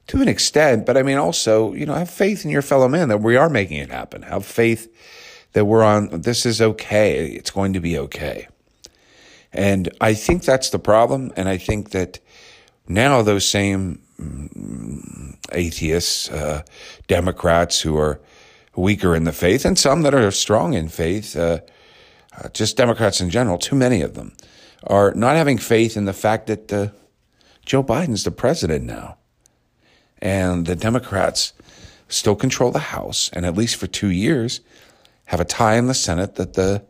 to 0.08 0.22
an 0.22 0.28
extent, 0.28 0.86
but 0.86 0.98
I 0.98 1.04
mean, 1.04 1.18
also, 1.18 1.74
you 1.74 1.86
know, 1.86 1.94
have 1.94 2.10
faith 2.10 2.44
in 2.44 2.52
your 2.52 2.62
fellow 2.62 2.88
man 2.88 3.08
that 3.08 3.22
we 3.22 3.36
are 3.38 3.50
making 3.50 3.78
it 3.78 3.90
happen. 3.90 4.24
Have 4.24 4.46
faith 4.46 4.92
that 5.54 5.66
we're 5.66 5.84
on, 5.84 6.22
this 6.22 6.46
is 6.46 6.62
okay. 6.62 7.28
It's 7.28 7.52
going 7.52 7.74
to 7.74 7.80
be 7.80 7.98
okay. 7.98 8.48
And 9.54 9.90
I 10.02 10.14
think 10.14 10.44
that's 10.44 10.72
the 10.72 10.80
problem. 10.80 11.32
And 11.36 11.48
I 11.48 11.58
think 11.58 11.92
that 11.92 12.20
now 12.88 13.22
those 13.22 13.48
same 13.48 14.02
mm, 14.20 15.38
atheists, 15.52 16.30
uh, 16.30 16.64
Democrats 17.08 17.80
who 17.80 17.96
are 17.98 18.20
weaker 18.76 19.16
in 19.16 19.24
the 19.24 19.32
faith, 19.32 19.66
and 19.66 19.78
some 19.78 20.02
that 20.02 20.14
are 20.14 20.32
strong 20.32 20.74
in 20.74 20.90
faith, 20.90 21.36
uh, 21.36 21.60
uh, 22.38 22.50
just 22.50 22.78
Democrats 22.78 23.22
in 23.22 23.30
general, 23.30 23.58
too 23.58 23.76
many 23.76 24.02
of 24.02 24.16
them, 24.16 24.34
are 24.86 25.14
not 25.14 25.36
having 25.36 25.58
faith 25.58 25.96
in 25.96 26.06
the 26.06 26.14
fact 26.14 26.48
that 26.48 26.74
uh, 26.74 26.88
Joe 27.66 27.84
Biden's 27.84 28.24
the 28.24 28.32
president 28.32 28.86
now. 28.86 29.18
And 30.20 30.66
the 30.66 30.76
Democrats 30.76 31.54
still 32.08 32.36
control 32.36 32.72
the 32.72 32.80
House, 32.80 33.30
and 33.34 33.46
at 33.46 33.56
least 33.56 33.76
for 33.76 33.88
two 33.88 34.10
years, 34.10 34.62
have 35.26 35.40
a 35.40 35.46
tie 35.46 35.76
in 35.76 35.88
the 35.88 35.94
Senate 35.94 36.36
that 36.36 36.54
the 36.54 36.84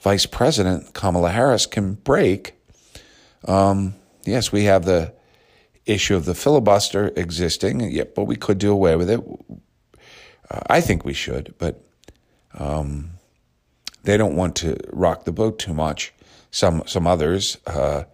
Vice 0.00 0.26
President, 0.26 0.94
Kamala 0.94 1.30
Harris, 1.30 1.66
can 1.66 1.94
break. 1.94 2.54
Um, 3.46 3.94
yes, 4.24 4.50
we 4.50 4.64
have 4.64 4.84
the 4.84 5.12
issue 5.86 6.16
of 6.16 6.24
the 6.24 6.34
filibuster 6.34 7.12
existing, 7.16 7.80
yep, 7.90 8.14
but 8.14 8.24
we 8.24 8.36
could 8.36 8.58
do 8.58 8.72
away 8.72 8.96
with 8.96 9.10
it. 9.10 9.20
I 10.66 10.80
think 10.80 11.04
we 11.04 11.14
should, 11.14 11.54
but 11.58 11.84
um, 12.58 13.12
they 14.02 14.16
don't 14.16 14.36
want 14.36 14.56
to 14.56 14.76
rock 14.92 15.24
the 15.24 15.32
boat 15.32 15.58
too 15.58 15.74
much. 15.74 16.12
Some 16.50 16.82
some 16.86 17.06
others, 17.06 17.56
uh, 17.66 18.04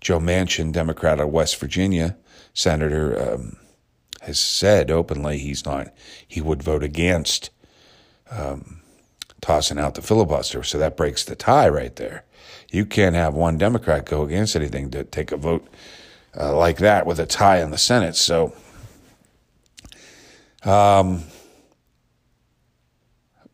Joe 0.00 0.20
Manchin, 0.20 0.72
Democrat 0.72 1.20
of 1.20 1.30
West 1.30 1.58
Virginia, 1.58 2.16
senator, 2.54 3.32
um, 3.34 3.56
has 4.22 4.38
said 4.38 4.90
openly 4.90 5.38
he's 5.38 5.64
not, 5.64 5.88
he 6.26 6.40
would 6.40 6.62
vote 6.62 6.82
against 6.82 7.50
um, 8.30 8.80
tossing 9.40 9.78
out 9.78 9.94
the 9.94 10.02
filibuster. 10.02 10.62
So 10.62 10.78
that 10.78 10.96
breaks 10.96 11.24
the 11.24 11.34
tie 11.34 11.68
right 11.68 11.94
there. 11.96 12.24
You 12.70 12.84
can't 12.84 13.16
have 13.16 13.34
one 13.34 13.58
Democrat 13.58 14.04
go 14.04 14.22
against 14.22 14.54
anything 14.54 14.90
to 14.90 15.04
take 15.04 15.32
a 15.32 15.36
vote 15.36 15.66
uh, 16.38 16.56
like 16.56 16.78
that 16.78 17.06
with 17.06 17.18
a 17.18 17.26
tie 17.26 17.60
in 17.60 17.70
the 17.70 17.78
Senate. 17.78 18.16
So, 18.16 18.52
um, 20.64 21.24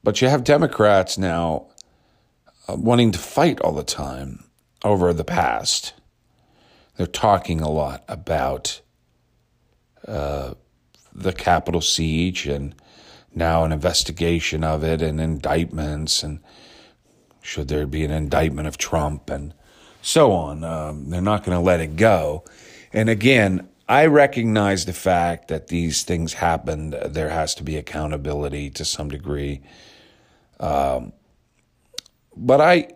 but 0.04 0.20
you 0.20 0.28
have 0.28 0.44
Democrats 0.44 1.18
now 1.18 1.66
uh, 2.68 2.76
wanting 2.76 3.10
to 3.10 3.18
fight 3.18 3.60
all 3.60 3.72
the 3.72 3.82
time 3.82 4.44
over 4.84 5.12
the 5.12 5.24
past 5.24 5.94
they're 6.96 7.06
talking 7.06 7.60
a 7.60 7.70
lot 7.70 8.04
about 8.08 8.80
uh, 10.06 10.54
the 11.12 11.32
Capitol 11.32 11.80
siege 11.80 12.46
and 12.46 12.74
now 13.34 13.64
an 13.64 13.72
investigation 13.72 14.62
of 14.62 14.84
it 14.84 15.02
and 15.02 15.20
indictments 15.20 16.22
and 16.22 16.40
should 17.42 17.68
there 17.68 17.86
be 17.86 18.04
an 18.04 18.10
indictment 18.10 18.68
of 18.68 18.78
Trump 18.78 19.28
and 19.28 19.54
so 20.02 20.32
on. 20.32 20.62
Um, 20.62 21.10
they're 21.10 21.20
not 21.20 21.44
going 21.44 21.56
to 21.56 21.62
let 21.62 21.80
it 21.80 21.96
go. 21.96 22.44
And 22.92 23.08
again, 23.08 23.68
I 23.88 24.06
recognize 24.06 24.86
the 24.86 24.92
fact 24.92 25.48
that 25.48 25.68
these 25.68 26.04
things 26.04 26.34
happened. 26.34 26.94
There 27.06 27.30
has 27.30 27.54
to 27.56 27.62
be 27.62 27.76
accountability 27.76 28.70
to 28.70 28.84
some 28.84 29.08
degree. 29.08 29.60
Um, 30.60 31.12
but 32.36 32.60
I 32.60 32.88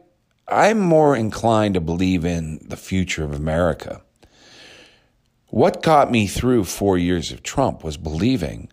I'm 0.47 0.81
more 0.81 1.15
inclined 1.15 1.75
to 1.75 1.81
believe 1.81 2.25
in 2.25 2.59
the 2.67 2.77
future 2.77 3.25
of 3.25 3.33
America. 3.33 4.03
What 5.49 5.83
got 5.83 6.11
me 6.11 6.27
through 6.27 6.65
four 6.65 6.97
years 6.99 7.33
of 7.33 7.43
Trump 7.43 7.85
was 7.85 7.97
believing 7.97 8.71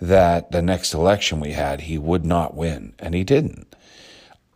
that 0.00 0.50
the 0.50 0.62
next 0.62 0.92
election 0.92 1.40
we 1.40 1.52
had, 1.52 1.82
he 1.82 1.98
would 1.98 2.24
not 2.24 2.54
win, 2.54 2.94
and 2.98 3.14
he 3.14 3.24
didn't. 3.24 3.74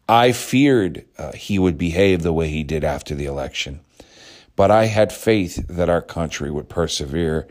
I 0.09 0.33
feared 0.33 1.05
uh, 1.17 1.33
he 1.33 1.59
would 1.59 1.79
behave 1.79 2.23
the 2.23 2.33
way 2.33 2.49
he 2.49 2.65
did 2.65 2.83
after 2.83 3.15
the 3.15 3.27
election, 3.27 3.81
but 4.57 4.71
I 4.71 4.87
had 4.87 5.13
faith 5.13 5.67
that 5.69 5.89
our 5.89 6.03
country 6.03 6.51
would 6.51 6.69
persevere 6.69 7.47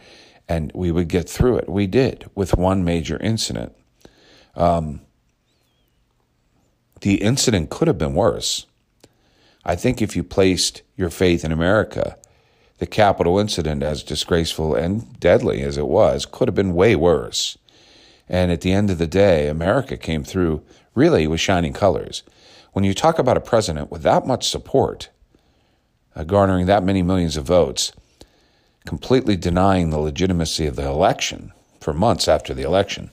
and 0.49 0.71
we 0.73 0.91
would 0.91 1.07
get 1.07 1.29
through 1.29 1.57
it. 1.57 1.69
We 1.69 1.87
did 1.87 2.29
with 2.33 2.57
one 2.57 2.83
major 2.83 3.17
incident. 3.17 3.73
Um, 4.55 5.01
the 7.01 7.21
incident 7.21 7.69
could 7.69 7.87
have 7.87 7.97
been 7.97 8.13
worse. 8.13 8.65
I 9.65 9.75
think 9.75 10.01
if 10.01 10.15
you 10.15 10.23
placed 10.23 10.81
your 10.95 11.09
faith 11.09 11.43
in 11.43 11.51
America, 11.51 12.17
the 12.79 12.87
Capitol 12.87 13.39
incident, 13.39 13.83
as 13.83 14.03
disgraceful 14.03 14.75
and 14.75 15.19
deadly 15.19 15.61
as 15.61 15.77
it 15.77 15.87
was, 15.87 16.25
could 16.25 16.47
have 16.47 16.55
been 16.55 16.73
way 16.73 16.95
worse. 16.95 17.57
And 18.29 18.51
at 18.51 18.61
the 18.61 18.71
end 18.71 18.89
of 18.89 18.97
the 18.97 19.07
day, 19.07 19.47
America 19.47 19.97
came 19.97 20.23
through 20.23 20.61
really 20.93 21.27
with 21.27 21.39
shining 21.39 21.73
colors. 21.73 22.23
When 22.73 22.83
you 22.83 22.93
talk 22.93 23.19
about 23.19 23.37
a 23.37 23.41
president 23.41 23.91
with 23.91 24.03
that 24.03 24.27
much 24.27 24.47
support, 24.47 25.09
uh, 26.15 26.23
garnering 26.23 26.65
that 26.67 26.83
many 26.83 27.01
millions 27.01 27.37
of 27.37 27.45
votes, 27.45 27.91
completely 28.85 29.35
denying 29.35 29.89
the 29.89 29.99
legitimacy 29.99 30.65
of 30.65 30.75
the 30.75 30.87
election 30.87 31.51
for 31.79 31.93
months 31.93 32.27
after 32.27 32.53
the 32.53 32.63
election, 32.63 33.11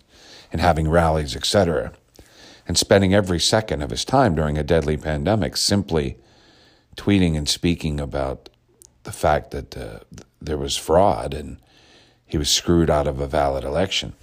and 0.52 0.60
having 0.60 0.88
rallies, 0.88 1.34
etc., 1.34 1.92
and 2.66 2.78
spending 2.78 3.14
every 3.14 3.40
second 3.40 3.82
of 3.82 3.90
his 3.90 4.04
time 4.04 4.34
during 4.34 4.56
a 4.56 4.64
deadly 4.64 4.96
pandemic 4.96 5.56
simply 5.56 6.16
tweeting 6.96 7.36
and 7.36 7.48
speaking 7.48 8.00
about 8.00 8.48
the 9.02 9.12
fact 9.12 9.50
that 9.50 9.76
uh, 9.76 10.00
there 10.40 10.56
was 10.56 10.76
fraud 10.76 11.34
and 11.34 11.58
he 12.26 12.38
was 12.38 12.48
screwed 12.48 12.90
out 12.90 13.06
of 13.06 13.20
a 13.20 13.26
valid 13.26 13.64
election. 13.64 14.14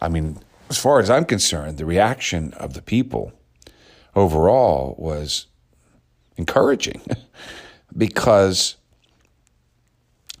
I 0.00 0.08
mean, 0.08 0.38
as 0.70 0.78
far 0.78 1.00
as 1.00 1.10
I'm 1.10 1.24
concerned, 1.24 1.78
the 1.78 1.86
reaction 1.86 2.52
of 2.54 2.74
the 2.74 2.82
people 2.82 3.32
overall 4.14 4.94
was 4.98 5.46
encouraging 6.36 7.02
because 7.96 8.76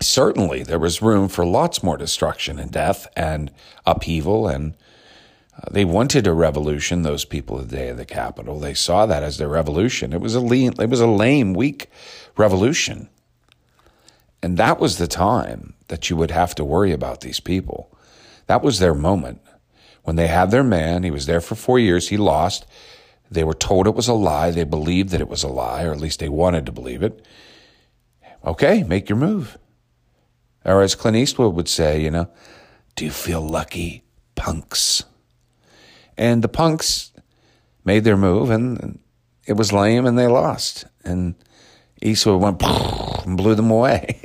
certainly 0.00 0.62
there 0.62 0.78
was 0.78 1.02
room 1.02 1.28
for 1.28 1.44
lots 1.44 1.82
more 1.82 1.96
destruction 1.96 2.58
and 2.58 2.70
death 2.70 3.06
and 3.16 3.50
upheaval 3.86 4.48
and 4.48 4.74
uh, 5.56 5.68
they 5.70 5.84
wanted 5.84 6.26
a 6.26 6.32
revolution 6.32 7.02
those 7.02 7.24
people 7.24 7.58
the 7.58 7.76
day 7.76 7.88
of 7.88 7.96
the 7.96 8.04
capitol. 8.04 8.58
They 8.58 8.74
saw 8.74 9.06
that 9.06 9.22
as 9.22 9.38
their 9.38 9.48
revolution. 9.48 10.12
It 10.12 10.20
was 10.20 10.34
a 10.34 10.40
lean, 10.40 10.74
it 10.80 10.90
was 10.90 11.00
a 11.00 11.06
lame 11.06 11.54
weak 11.54 11.90
revolution. 12.36 13.08
And 14.42 14.56
that 14.58 14.80
was 14.80 14.98
the 14.98 15.06
time 15.06 15.74
that 15.88 16.10
you 16.10 16.16
would 16.16 16.30
have 16.30 16.54
to 16.56 16.64
worry 16.64 16.92
about 16.92 17.20
these 17.20 17.40
people. 17.40 17.96
That 18.46 18.62
was 18.62 18.78
their 18.78 18.94
moment. 18.94 19.40
When 20.02 20.16
they 20.16 20.26
had 20.26 20.50
their 20.50 20.64
man 20.64 21.02
he 21.02 21.10
was 21.10 21.26
there 21.26 21.40
for 21.40 21.54
4 21.54 21.78
years 21.78 22.08
he 22.08 22.16
lost. 22.16 22.66
They 23.30 23.44
were 23.44 23.54
told 23.54 23.86
it 23.86 23.94
was 23.94 24.08
a 24.08 24.12
lie. 24.12 24.50
They 24.50 24.64
believed 24.64 25.10
that 25.10 25.20
it 25.20 25.28
was 25.28 25.42
a 25.42 25.48
lie 25.48 25.84
or 25.84 25.92
at 25.92 26.00
least 26.00 26.20
they 26.20 26.28
wanted 26.28 26.66
to 26.66 26.72
believe 26.72 27.02
it. 27.02 27.24
Okay 28.44 28.82
make 28.82 29.08
your 29.08 29.18
move. 29.18 29.56
Or 30.64 30.82
as 30.82 30.94
Clint 30.94 31.16
Eastwood 31.16 31.54
would 31.54 31.68
say, 31.68 32.02
you 32.02 32.10
know, 32.10 32.28
do 32.96 33.04
you 33.04 33.10
feel 33.10 33.40
lucky, 33.40 34.02
punks? 34.34 35.04
And 36.16 36.42
the 36.42 36.48
punks 36.48 37.12
made 37.84 38.04
their 38.04 38.16
move, 38.16 38.50
and 38.50 38.98
it 39.46 39.54
was 39.54 39.72
lame, 39.72 40.06
and 40.06 40.18
they 40.18 40.26
lost. 40.26 40.86
And 41.04 41.34
Eastwood 42.00 42.40
went 42.40 42.62
and 43.26 43.36
blew 43.36 43.54
them 43.54 43.70
away. 43.70 44.20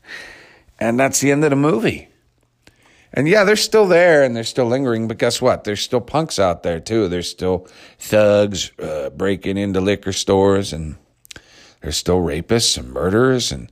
and 0.78 0.98
that's 0.98 1.20
the 1.20 1.32
end 1.32 1.44
of 1.44 1.50
the 1.50 1.56
movie. 1.56 2.08
And 3.12 3.28
yeah, 3.28 3.44
they're 3.44 3.54
still 3.54 3.86
there 3.86 4.24
and 4.24 4.34
they're 4.34 4.42
still 4.42 4.66
lingering, 4.66 5.06
but 5.06 5.18
guess 5.18 5.40
what? 5.40 5.62
There's 5.62 5.80
still 5.80 6.00
punks 6.00 6.40
out 6.40 6.64
there 6.64 6.80
too. 6.80 7.06
There's 7.06 7.30
still 7.30 7.68
thugs 7.96 8.72
uh, 8.80 9.10
breaking 9.10 9.56
into 9.56 9.80
liquor 9.80 10.12
stores, 10.12 10.72
and 10.72 10.96
there's 11.80 11.96
still 11.96 12.18
rapists 12.18 12.76
and 12.76 12.90
murderers 12.90 13.52
and 13.52 13.70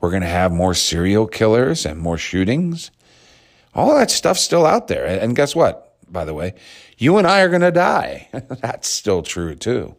we're 0.00 0.10
going 0.10 0.22
to 0.22 0.28
have 0.28 0.50
more 0.50 0.74
serial 0.74 1.26
killers 1.26 1.84
and 1.84 2.00
more 2.00 2.16
shootings. 2.16 2.90
All 3.74 3.94
that 3.96 4.10
stuff's 4.10 4.40
still 4.40 4.66
out 4.66 4.88
there. 4.88 5.04
And 5.04 5.36
guess 5.36 5.54
what? 5.54 5.89
By 6.10 6.24
the 6.24 6.34
way, 6.34 6.54
you 6.98 7.18
and 7.18 7.26
I 7.26 7.40
are 7.40 7.48
going 7.48 7.60
to 7.60 7.70
die. 7.70 8.28
That's 8.32 8.88
still 8.88 9.22
true 9.22 9.54
too. 9.54 9.94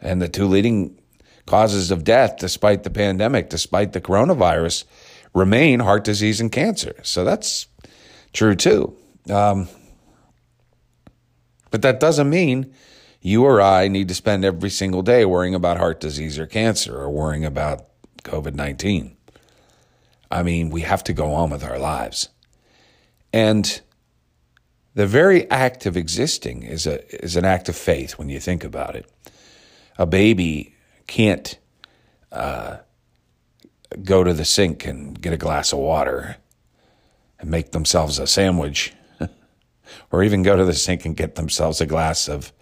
And 0.00 0.20
the 0.20 0.28
two 0.28 0.46
leading 0.46 0.98
causes 1.46 1.90
of 1.90 2.04
death, 2.04 2.36
despite 2.38 2.82
the 2.82 2.90
pandemic, 2.90 3.50
despite 3.50 3.92
the 3.92 4.00
coronavirus, 4.00 4.84
remain 5.34 5.80
heart 5.80 6.04
disease 6.04 6.40
and 6.40 6.50
cancer. 6.50 6.94
So 7.02 7.24
that's 7.24 7.66
true 8.32 8.54
too. 8.54 8.96
Um, 9.30 9.68
but 11.70 11.82
that 11.82 12.00
doesn't 12.00 12.30
mean 12.30 12.72
you 13.20 13.44
or 13.44 13.60
I 13.60 13.88
need 13.88 14.08
to 14.08 14.14
spend 14.14 14.44
every 14.44 14.70
single 14.70 15.02
day 15.02 15.24
worrying 15.24 15.54
about 15.54 15.78
heart 15.78 16.00
disease 16.00 16.38
or 16.38 16.46
cancer 16.46 16.96
or 16.96 17.10
worrying 17.10 17.44
about 17.44 17.86
COVID 18.22 18.54
19. 18.54 19.16
I 20.30 20.42
mean, 20.42 20.70
we 20.70 20.82
have 20.82 21.04
to 21.04 21.12
go 21.12 21.32
on 21.32 21.50
with 21.50 21.64
our 21.64 21.78
lives. 21.78 22.28
And 23.32 23.80
the 24.94 25.06
very 25.06 25.50
act 25.50 25.86
of 25.86 25.96
existing 25.96 26.62
is, 26.62 26.86
a, 26.86 27.24
is 27.24 27.36
an 27.36 27.44
act 27.44 27.68
of 27.68 27.76
faith 27.76 28.12
when 28.12 28.28
you 28.28 28.38
think 28.38 28.62
about 28.62 28.94
it. 28.94 29.10
A 29.98 30.06
baby 30.06 30.74
can't 31.06 31.58
uh, 32.30 32.78
go 34.02 34.24
to 34.24 34.32
the 34.32 34.44
sink 34.44 34.86
and 34.86 35.20
get 35.20 35.32
a 35.32 35.36
glass 35.36 35.72
of 35.72 35.78
water 35.80 36.36
and 37.38 37.50
make 37.50 37.72
themselves 37.72 38.18
a 38.18 38.26
sandwich, 38.26 38.92
or 40.12 40.22
even 40.22 40.42
go 40.42 40.56
to 40.56 40.64
the 40.64 40.74
sink 40.74 41.04
and 41.04 41.16
get 41.16 41.34
themselves 41.34 41.80
a 41.80 41.86
glass 41.86 42.28
of 42.28 42.52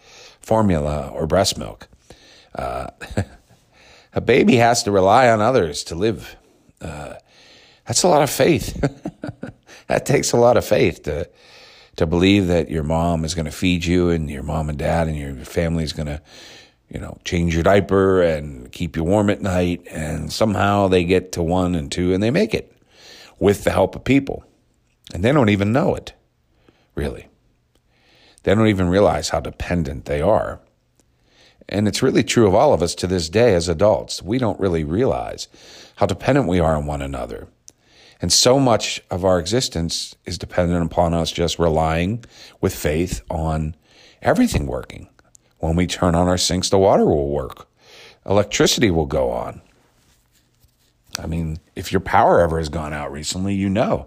formula 0.41 1.09
or 1.09 1.27
breast 1.27 1.59
milk. 1.59 1.89
Uh, 2.55 2.89
a 4.15 4.21
baby 4.21 4.57
has 4.57 4.83
to 4.83 4.91
rely 4.91 5.29
on 5.29 5.41
others 5.41 5.85
to 5.85 5.95
live. 5.95 6.37
Uh, 6.81 7.15
that's 7.87 8.03
a 8.03 8.09
lot 8.09 8.23
of 8.23 8.31
faith. 8.31 8.81
that 9.87 10.07
takes 10.07 10.33
a 10.33 10.37
lot 10.37 10.57
of 10.57 10.65
faith 10.65 11.03
to 11.05 11.29
to 11.97 12.07
believe 12.07 12.47
that 12.47 12.71
your 12.71 12.83
mom 12.83 13.25
is 13.25 13.35
going 13.35 13.47
to 13.47 13.53
feed 13.53 13.85
you 13.85 14.11
and 14.11 14.31
your 14.31 14.43
mom 14.43 14.69
and 14.69 14.79
dad 14.79 15.09
and 15.09 15.17
your 15.17 15.35
family 15.45 15.85
is 15.85 15.93
going 15.93 16.07
to 16.07 16.21
you 16.89 17.01
know 17.01 17.19
change 17.25 17.55
your 17.55 17.63
diaper 17.63 18.23
and 18.23 18.71
keep 18.73 18.97
you 18.97 19.05
warm 19.05 19.31
at 19.31 19.41
night 19.41 19.87
and 19.91 20.33
somehow 20.33 20.89
they 20.89 21.05
get 21.05 21.33
to 21.33 21.43
one 21.43 21.75
and 21.75 21.91
two 21.91 22.13
and 22.13 22.23
they 22.23 22.31
make 22.31 22.55
it 22.55 22.77
with 23.39 23.65
the 23.65 23.71
help 23.71 23.95
of 23.97 24.05
people 24.05 24.45
and 25.13 25.25
they 25.25 25.33
don't 25.33 25.49
even 25.49 25.73
know 25.73 25.95
it 25.95 26.13
really 26.95 27.29
they 28.43 28.55
don't 28.55 28.69
even 28.69 28.89
realize 28.89 29.31
how 29.31 29.41
dependent 29.41 30.05
they 30.05 30.21
are 30.21 30.61
and 31.69 31.89
it's 31.89 32.03
really 32.03 32.23
true 32.23 32.47
of 32.47 32.55
all 32.55 32.75
of 32.75 32.83
us 32.83 32.95
to 32.97 33.07
this 33.07 33.29
day 33.29 33.55
as 33.55 33.69
adults. 33.69 34.23
We 34.23 34.39
don't 34.39 34.61
really 34.61 34.85
realize 34.85 35.49
how 35.97 36.07
dependent 36.07 36.47
we 36.47 36.61
are 36.61 36.77
on 36.77 36.87
one 36.87 37.01
another. 37.01 37.49
And 38.23 38.33
so 38.33 38.59
much 38.59 39.02
of 39.11 39.25
our 39.25 39.38
existence 39.38 40.14
is 40.25 40.38
dependent 40.38 40.87
upon 40.87 41.12
us 41.12 41.31
just 41.31 41.59
relying 41.59 42.25
with 42.61 42.75
faith 42.75 43.21
on 43.29 43.76
everything 44.23 44.67
working. 44.67 45.09
When 45.59 45.76
we 45.76 45.87
turn 45.87 46.14
on 46.14 46.29
our 46.29 46.38
sinks, 46.38 46.71
the 46.71 46.79
water 46.79 47.05
will 47.05 47.29
work, 47.29 47.69
electricity 48.25 48.91
will 48.91 49.07
go 49.07 49.31
on. 49.31 49.61
I 51.19 51.26
mean, 51.26 51.59
if 51.76 51.93
your 51.93 52.00
power 52.00 52.41
ever 52.41 52.57
has 52.57 52.71
gone 52.71 52.95
out 52.95 53.12
recently, 53.12 53.55
you 53.55 53.69
know. 53.69 54.07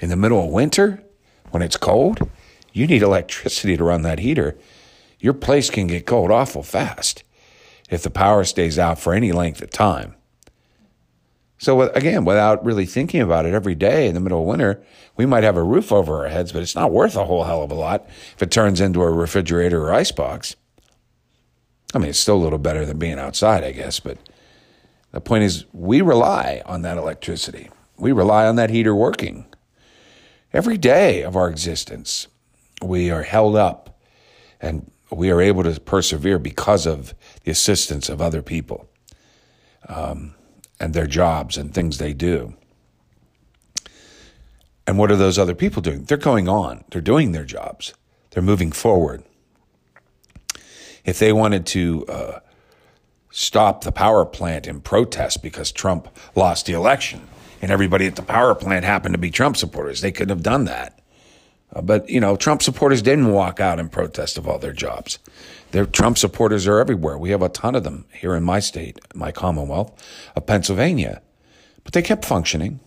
In 0.00 0.08
the 0.08 0.16
middle 0.16 0.42
of 0.42 0.50
winter, 0.50 1.02
when 1.50 1.62
it's 1.62 1.76
cold, 1.76 2.30
you 2.72 2.86
need 2.86 3.02
electricity 3.02 3.76
to 3.76 3.84
run 3.84 4.02
that 4.02 4.20
heater 4.20 4.56
your 5.18 5.34
place 5.34 5.70
can 5.70 5.86
get 5.86 6.06
cold 6.06 6.30
awful 6.30 6.62
fast 6.62 7.24
if 7.90 8.02
the 8.02 8.10
power 8.10 8.44
stays 8.44 8.78
out 8.78 8.98
for 8.98 9.14
any 9.14 9.32
length 9.32 9.62
of 9.62 9.70
time. 9.70 10.14
So, 11.58 11.82
again, 11.82 12.24
without 12.24 12.64
really 12.64 12.84
thinking 12.84 13.22
about 13.22 13.46
it 13.46 13.54
every 13.54 13.74
day 13.74 14.08
in 14.08 14.14
the 14.14 14.20
middle 14.20 14.40
of 14.40 14.46
winter, 14.46 14.82
we 15.16 15.24
might 15.24 15.44
have 15.44 15.56
a 15.56 15.62
roof 15.62 15.90
over 15.90 16.18
our 16.18 16.28
heads, 16.28 16.52
but 16.52 16.62
it's 16.62 16.74
not 16.74 16.92
worth 16.92 17.16
a 17.16 17.24
whole 17.24 17.44
hell 17.44 17.62
of 17.62 17.70
a 17.70 17.74
lot 17.74 18.06
if 18.34 18.42
it 18.42 18.50
turns 18.50 18.80
into 18.80 19.02
a 19.02 19.10
refrigerator 19.10 19.82
or 19.82 19.94
icebox. 19.94 20.54
I 21.94 21.98
mean, 21.98 22.10
it's 22.10 22.18
still 22.18 22.36
a 22.36 22.44
little 22.44 22.58
better 22.58 22.84
than 22.84 22.98
being 22.98 23.18
outside, 23.18 23.64
I 23.64 23.72
guess, 23.72 24.00
but 24.00 24.18
the 25.12 25.20
point 25.20 25.44
is 25.44 25.64
we 25.72 26.02
rely 26.02 26.60
on 26.66 26.82
that 26.82 26.98
electricity. 26.98 27.70
We 27.96 28.12
rely 28.12 28.46
on 28.46 28.56
that 28.56 28.68
heater 28.68 28.94
working. 28.94 29.46
Every 30.52 30.76
day 30.76 31.22
of 31.22 31.36
our 31.36 31.48
existence, 31.48 32.28
we 32.82 33.10
are 33.10 33.22
held 33.22 33.56
up 33.56 33.98
and 34.60 34.90
we 35.10 35.30
are 35.30 35.40
able 35.40 35.62
to 35.62 35.80
persevere 35.80 36.38
because 36.38 36.86
of 36.86 37.14
the 37.44 37.50
assistance 37.50 38.10
of 38.10 38.20
other 38.20 38.42
people 38.42 38.90
um, 39.88 40.34
and 40.78 40.94
their 40.94 41.06
jobs 41.06 41.56
and 41.56 41.72
things 41.72 41.98
they 41.98 42.12
do. 42.12 42.54
And 44.86 44.98
what 44.98 45.10
are 45.10 45.16
those 45.16 45.38
other 45.38 45.54
people 45.54 45.82
doing? 45.82 46.04
They're 46.04 46.16
going 46.16 46.48
on, 46.48 46.84
they're 46.90 47.00
doing 47.00 47.32
their 47.32 47.44
jobs, 47.44 47.94
they're 48.30 48.42
moving 48.42 48.72
forward. 48.72 49.24
If 51.04 51.18
they 51.18 51.32
wanted 51.32 51.66
to 51.66 52.06
uh, 52.06 52.40
stop 53.30 53.84
the 53.84 53.92
power 53.92 54.24
plant 54.24 54.66
in 54.66 54.80
protest 54.80 55.42
because 55.42 55.70
Trump 55.72 56.08
lost 56.34 56.66
the 56.66 56.72
election, 56.72 57.28
and 57.62 57.70
everybody 57.70 58.06
at 58.06 58.16
the 58.16 58.22
power 58.22 58.54
plant 58.54 58.84
happened 58.84 59.14
to 59.14 59.18
be 59.18 59.30
Trump 59.30 59.56
supporters. 59.56 60.00
They 60.00 60.12
couldn't 60.12 60.36
have 60.36 60.42
done 60.42 60.64
that. 60.64 60.95
Uh, 61.76 61.82
but, 61.82 62.08
you 62.08 62.20
know, 62.20 62.36
Trump 62.36 62.62
supporters 62.62 63.02
didn't 63.02 63.32
walk 63.32 63.60
out 63.60 63.78
in 63.78 63.90
protest 63.90 64.38
of 64.38 64.48
all 64.48 64.58
their 64.58 64.72
jobs. 64.72 65.18
Their 65.72 65.84
Trump 65.84 66.16
supporters 66.16 66.66
are 66.66 66.78
everywhere. 66.78 67.18
We 67.18 67.30
have 67.30 67.42
a 67.42 67.50
ton 67.50 67.74
of 67.74 67.84
them 67.84 68.06
here 68.12 68.34
in 68.34 68.44
my 68.44 68.60
state, 68.60 68.98
my 69.14 69.30
Commonwealth 69.30 69.92
of 70.34 70.46
Pennsylvania. 70.46 71.20
But 71.84 71.92
they 71.92 72.00
kept 72.00 72.24
functioning. 72.24 72.80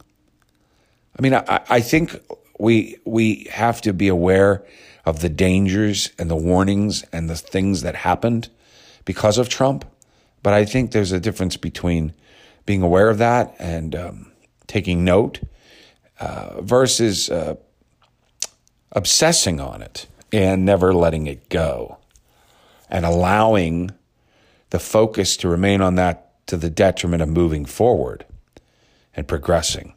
I 1.17 1.21
mean, 1.21 1.35
I, 1.35 1.61
I 1.69 1.81
think 1.81 2.19
we 2.57 2.97
we 3.05 3.47
have 3.51 3.79
to 3.81 3.93
be 3.93 4.07
aware 4.07 4.65
of 5.05 5.19
the 5.19 5.29
dangers 5.29 6.09
and 6.17 6.29
the 6.29 6.35
warnings 6.35 7.03
and 7.13 7.29
the 7.29 7.35
things 7.35 7.81
that 7.83 7.95
happened 7.95 8.49
because 9.05 9.37
of 9.37 9.49
Trump. 9.49 9.85
But 10.41 10.53
I 10.53 10.65
think 10.65 10.91
there's 10.91 11.11
a 11.11 11.19
difference 11.19 11.57
between 11.57 12.13
being 12.65 12.81
aware 12.81 13.09
of 13.09 13.19
that 13.19 13.55
and 13.59 13.95
um, 13.95 14.31
taking 14.67 15.03
note 15.03 15.41
uh, 16.19 16.61
versus 16.61 17.29
uh, 17.29 17.55
obsessing 18.91 19.59
on 19.59 19.81
it 19.81 20.07
and 20.31 20.65
never 20.65 20.93
letting 20.93 21.27
it 21.27 21.49
go 21.49 21.97
and 22.89 23.05
allowing 23.05 23.91
the 24.69 24.79
focus 24.79 25.37
to 25.37 25.47
remain 25.47 25.81
on 25.81 25.95
that 25.95 26.45
to 26.47 26.57
the 26.57 26.69
detriment 26.69 27.21
of 27.21 27.29
moving 27.29 27.65
forward 27.65 28.25
and 29.15 29.27
progressing. 29.27 29.93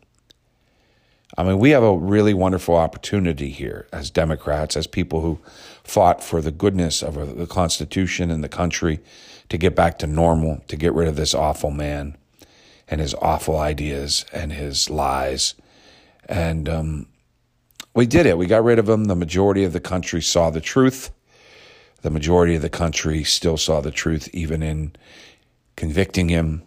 I 1.36 1.44
mean, 1.44 1.58
we 1.58 1.70
have 1.70 1.82
a 1.82 1.96
really 1.96 2.34
wonderful 2.34 2.76
opportunity 2.76 3.48
here 3.48 3.86
as 3.90 4.10
Democrats, 4.10 4.76
as 4.76 4.86
people 4.86 5.22
who 5.22 5.38
fought 5.82 6.22
for 6.22 6.42
the 6.42 6.52
goodness 6.52 7.02
of 7.02 7.38
the 7.38 7.46
Constitution 7.46 8.30
and 8.30 8.44
the 8.44 8.50
country 8.50 9.00
to 9.48 9.56
get 9.56 9.74
back 9.74 9.98
to 9.98 10.06
normal, 10.06 10.62
to 10.68 10.76
get 10.76 10.92
rid 10.92 11.08
of 11.08 11.16
this 11.16 11.34
awful 11.34 11.70
man 11.70 12.16
and 12.86 13.00
his 13.00 13.14
awful 13.14 13.56
ideas 13.56 14.26
and 14.32 14.52
his 14.52 14.90
lies. 14.90 15.54
And 16.28 16.68
um, 16.68 17.06
we 17.94 18.06
did 18.06 18.26
it. 18.26 18.38
We 18.38 18.46
got 18.46 18.64
rid 18.64 18.78
of 18.78 18.88
him. 18.88 19.04
The 19.04 19.16
majority 19.16 19.64
of 19.64 19.72
the 19.72 19.80
country 19.80 20.22
saw 20.22 20.50
the 20.50 20.60
truth. 20.60 21.10
The 22.02 22.10
majority 22.10 22.54
of 22.54 22.62
the 22.62 22.70
country 22.70 23.22
still 23.22 23.56
saw 23.56 23.80
the 23.80 23.90
truth, 23.90 24.28
even 24.32 24.62
in 24.62 24.96
convicting 25.76 26.28
him. 26.28 26.62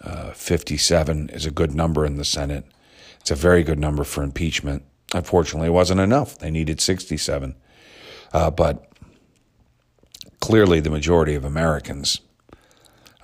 Uh, 0.00 0.32
57 0.32 1.30
is 1.30 1.46
a 1.46 1.50
good 1.50 1.74
number 1.74 2.04
in 2.04 2.16
the 2.16 2.24
Senate. 2.24 2.64
It's 3.20 3.30
a 3.30 3.34
very 3.34 3.64
good 3.64 3.78
number 3.78 4.04
for 4.04 4.22
impeachment. 4.22 4.84
Unfortunately, 5.14 5.68
it 5.68 5.72
wasn't 5.72 6.00
enough. 6.00 6.38
They 6.38 6.50
needed 6.50 6.80
67. 6.80 7.56
Uh, 8.32 8.50
but 8.50 8.88
clearly, 10.40 10.80
the 10.80 10.90
majority 10.90 11.34
of 11.34 11.44
Americans, 11.44 12.20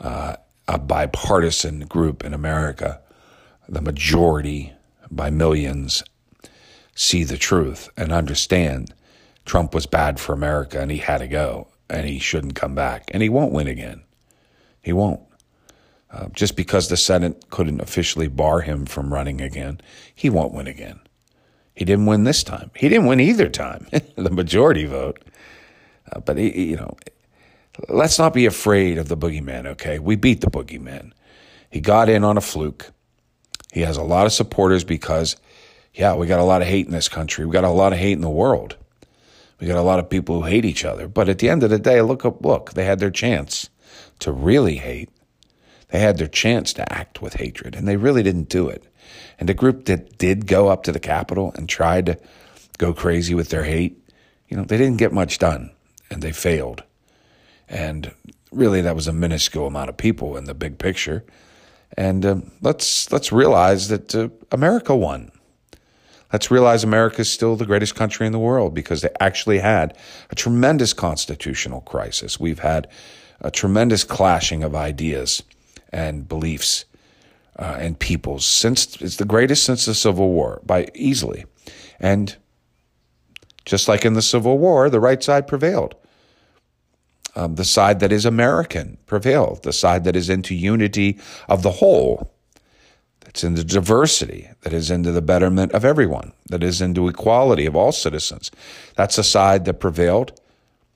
uh, 0.00 0.36
a 0.66 0.78
bipartisan 0.78 1.80
group 1.80 2.24
in 2.24 2.34
America, 2.34 3.00
the 3.68 3.82
majority 3.82 4.72
by 5.10 5.30
millions, 5.30 6.02
see 6.94 7.24
the 7.24 7.38
truth 7.38 7.88
and 7.96 8.12
understand 8.12 8.94
Trump 9.44 9.74
was 9.74 9.86
bad 9.86 10.20
for 10.20 10.32
America 10.32 10.80
and 10.80 10.90
he 10.90 10.98
had 10.98 11.18
to 11.18 11.28
go 11.28 11.68
and 11.88 12.06
he 12.06 12.18
shouldn't 12.18 12.54
come 12.54 12.74
back. 12.74 13.10
And 13.12 13.22
he 13.22 13.28
won't 13.28 13.52
win 13.52 13.66
again. 13.66 14.02
He 14.82 14.92
won't. 14.92 15.20
Uh, 16.10 16.28
just 16.34 16.56
because 16.56 16.88
the 16.88 16.96
Senate 16.96 17.48
couldn't 17.50 17.80
officially 17.80 18.28
bar 18.28 18.60
him 18.60 18.84
from 18.84 19.12
running 19.12 19.40
again, 19.40 19.80
he 20.14 20.28
won't 20.28 20.52
win 20.52 20.66
again. 20.66 21.00
He 21.74 21.86
didn't 21.86 22.06
win 22.06 22.24
this 22.24 22.42
time. 22.42 22.70
He 22.76 22.88
didn't 22.88 23.06
win 23.06 23.20
either 23.20 23.48
time, 23.48 23.86
the 24.16 24.30
majority 24.30 24.84
vote. 24.84 25.22
Uh, 26.10 26.20
but, 26.20 26.36
he, 26.36 26.70
you 26.70 26.76
know, 26.76 26.96
let's 27.88 28.18
not 28.18 28.34
be 28.34 28.44
afraid 28.44 28.98
of 28.98 29.08
the 29.08 29.16
boogeyman, 29.16 29.66
okay? 29.66 29.98
We 29.98 30.16
beat 30.16 30.42
the 30.42 30.50
boogeyman. 30.50 31.12
He 31.70 31.80
got 31.80 32.10
in 32.10 32.24
on 32.24 32.36
a 32.36 32.42
fluke. 32.42 32.90
He 33.72 33.80
has 33.80 33.96
a 33.96 34.02
lot 34.02 34.26
of 34.26 34.32
supporters 34.32 34.84
because, 34.84 35.36
yeah, 35.94 36.14
we 36.14 36.26
got 36.26 36.40
a 36.40 36.44
lot 36.44 36.62
of 36.62 36.68
hate 36.68 36.86
in 36.86 36.92
this 36.92 37.08
country. 37.08 37.44
We 37.44 37.52
got 37.52 37.64
a 37.64 37.70
lot 37.70 37.92
of 37.92 37.98
hate 37.98 38.12
in 38.12 38.20
the 38.20 38.30
world. 38.30 38.76
We 39.60 39.66
got 39.66 39.78
a 39.78 39.82
lot 39.82 39.98
of 39.98 40.10
people 40.10 40.40
who 40.40 40.48
hate 40.48 40.64
each 40.64 40.84
other. 40.84 41.06
But 41.06 41.28
at 41.28 41.38
the 41.38 41.48
end 41.48 41.62
of 41.62 41.70
the 41.70 41.78
day, 41.78 42.00
look, 42.02 42.24
up, 42.24 42.44
look, 42.44 42.72
they 42.72 42.84
had 42.84 42.98
their 42.98 43.10
chance 43.10 43.68
to 44.18 44.32
really 44.32 44.76
hate 44.76 45.10
they 45.92 46.00
had 46.00 46.16
their 46.16 46.26
chance 46.26 46.72
to 46.72 46.92
act 46.92 47.20
with 47.20 47.34
hatred, 47.34 47.74
and 47.74 47.86
they 47.86 47.96
really 47.96 48.22
didn't 48.22 48.48
do 48.48 48.66
it. 48.68 48.84
And 49.38 49.46
the 49.46 49.54
group 49.54 49.84
that 49.84 50.16
did 50.16 50.46
go 50.46 50.68
up 50.68 50.84
to 50.84 50.92
the 50.92 50.98
Capitol 50.98 51.52
and 51.54 51.68
tried 51.68 52.06
to 52.06 52.18
go 52.78 52.94
crazy 52.94 53.34
with 53.34 53.50
their 53.50 53.64
hate, 53.64 54.02
you 54.48 54.56
know, 54.56 54.64
they 54.64 54.78
didn't 54.78 54.96
get 54.96 55.12
much 55.12 55.38
done, 55.38 55.70
and 56.10 56.22
they 56.22 56.32
failed. 56.32 56.82
And 57.68 58.14
really, 58.50 58.80
that 58.80 58.96
was 58.96 59.06
a 59.06 59.12
minuscule 59.12 59.66
amount 59.66 59.90
of 59.90 59.98
people 59.98 60.38
in 60.38 60.44
the 60.44 60.54
big 60.54 60.78
picture. 60.78 61.24
And 61.94 62.24
uh, 62.24 62.36
let's 62.62 63.12
let's 63.12 63.30
realize 63.30 63.88
that 63.88 64.14
uh, 64.14 64.30
America 64.50 64.96
won. 64.96 65.30
Let's 66.32 66.50
realize 66.50 66.82
America 66.82 67.20
is 67.20 67.30
still 67.30 67.56
the 67.56 67.66
greatest 67.66 67.94
country 67.94 68.26
in 68.26 68.32
the 68.32 68.38
world 68.38 68.72
because 68.74 69.02
they 69.02 69.10
actually 69.20 69.58
had 69.58 69.96
a 70.30 70.34
tremendous 70.34 70.92
constitutional 70.92 71.82
crisis. 71.82 72.40
We've 72.40 72.60
had 72.60 72.88
a 73.40 73.50
tremendous 73.50 74.02
clashing 74.02 74.62
of 74.62 74.74
ideas 74.74 75.42
and 75.90 76.26
beliefs 76.26 76.86
uh, 77.58 77.76
and 77.78 77.98
peoples 77.98 78.46
since 78.46 79.00
it's 79.02 79.16
the 79.16 79.24
greatest 79.24 79.64
since 79.64 79.84
the 79.84 79.94
Civil 79.94 80.30
War 80.30 80.60
by 80.64 80.88
easily. 80.94 81.44
And 82.00 82.36
just 83.64 83.86
like 83.86 84.04
in 84.04 84.14
the 84.14 84.22
Civil 84.22 84.58
War, 84.58 84.88
the 84.88 85.00
right 85.00 85.22
side 85.22 85.46
prevailed. 85.46 85.94
Um, 87.34 87.54
the 87.54 87.64
side 87.64 88.00
that 88.00 88.12
is 88.12 88.24
American 88.24 88.98
prevailed. 89.06 89.62
The 89.62 89.72
side 89.72 90.04
that 90.04 90.16
is 90.16 90.28
into 90.28 90.54
unity 90.54 91.18
of 91.48 91.62
the 91.62 91.70
whole, 91.72 92.31
that's 93.22 93.44
into 93.44 93.64
diversity, 93.64 94.48
that 94.62 94.72
is 94.72 94.90
into 94.90 95.12
the 95.12 95.22
betterment 95.22 95.72
of 95.72 95.84
everyone, 95.84 96.32
that 96.48 96.62
is 96.62 96.80
into 96.80 97.08
equality 97.08 97.66
of 97.66 97.76
all 97.76 97.92
citizens. 97.92 98.50
That's 98.96 99.16
the 99.16 99.24
side 99.24 99.64
that 99.64 99.80
prevailed, 99.80 100.38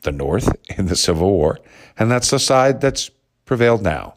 the 0.02 0.12
North 0.12 0.54
in 0.78 0.86
the 0.86 0.96
Civil 0.96 1.30
War, 1.30 1.58
and 1.98 2.10
that's 2.10 2.30
the 2.30 2.38
side 2.38 2.80
that's 2.80 3.10
prevailed 3.44 3.82
now 3.82 4.14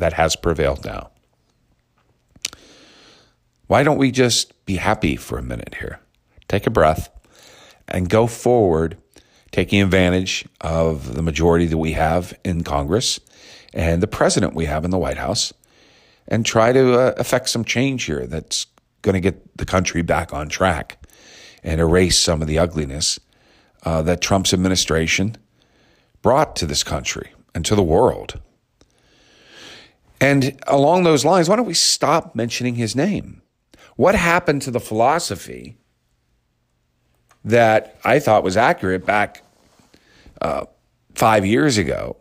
that 0.00 0.14
has 0.14 0.34
prevailed 0.34 0.84
now. 0.84 1.10
Why 3.66 3.84
don't 3.84 3.98
we 3.98 4.10
just 4.10 4.64
be 4.66 4.76
happy 4.76 5.14
for 5.14 5.38
a 5.38 5.42
minute 5.42 5.76
here? 5.78 6.00
Take 6.48 6.66
a 6.66 6.70
breath 6.70 7.08
and 7.86 8.08
go 8.08 8.26
forward, 8.26 8.96
taking 9.52 9.80
advantage 9.80 10.44
of 10.60 11.14
the 11.14 11.22
majority 11.22 11.66
that 11.66 11.78
we 11.78 11.92
have 11.92 12.36
in 12.44 12.64
Congress 12.64 13.20
and 13.72 14.02
the 14.02 14.08
president 14.08 14.54
we 14.54 14.64
have 14.64 14.84
in 14.84 14.90
the 14.90 14.98
White 14.98 15.18
House, 15.18 15.52
and 16.30 16.46
try 16.46 16.72
to 16.72 16.98
uh, 16.98 17.14
affect 17.18 17.48
some 17.48 17.64
change 17.64 18.04
here 18.04 18.26
that's 18.26 18.66
going 19.02 19.14
to 19.14 19.20
get 19.20 19.56
the 19.56 19.66
country 19.66 20.02
back 20.02 20.32
on 20.32 20.48
track 20.48 21.04
and 21.62 21.80
erase 21.80 22.18
some 22.18 22.40
of 22.40 22.48
the 22.48 22.58
ugliness 22.58 23.18
uh, 23.82 24.00
that 24.02 24.20
Trump's 24.20 24.54
administration 24.54 25.36
brought 26.22 26.54
to 26.56 26.66
this 26.66 26.84
country 26.84 27.32
and 27.54 27.64
to 27.64 27.74
the 27.74 27.82
world. 27.82 28.40
And 30.20 30.58
along 30.66 31.04
those 31.04 31.24
lines, 31.24 31.48
why 31.48 31.56
don't 31.56 31.66
we 31.66 31.74
stop 31.74 32.34
mentioning 32.34 32.74
his 32.74 32.94
name? 32.94 33.42
What 33.96 34.14
happened 34.14 34.62
to 34.62 34.70
the 34.70 34.80
philosophy 34.80 35.78
that 37.44 37.98
I 38.04 38.18
thought 38.18 38.44
was 38.44 38.56
accurate 38.56 39.06
back 39.06 39.42
uh, 40.42 40.66
five 41.14 41.44
years 41.46 41.78
ago 41.78 42.16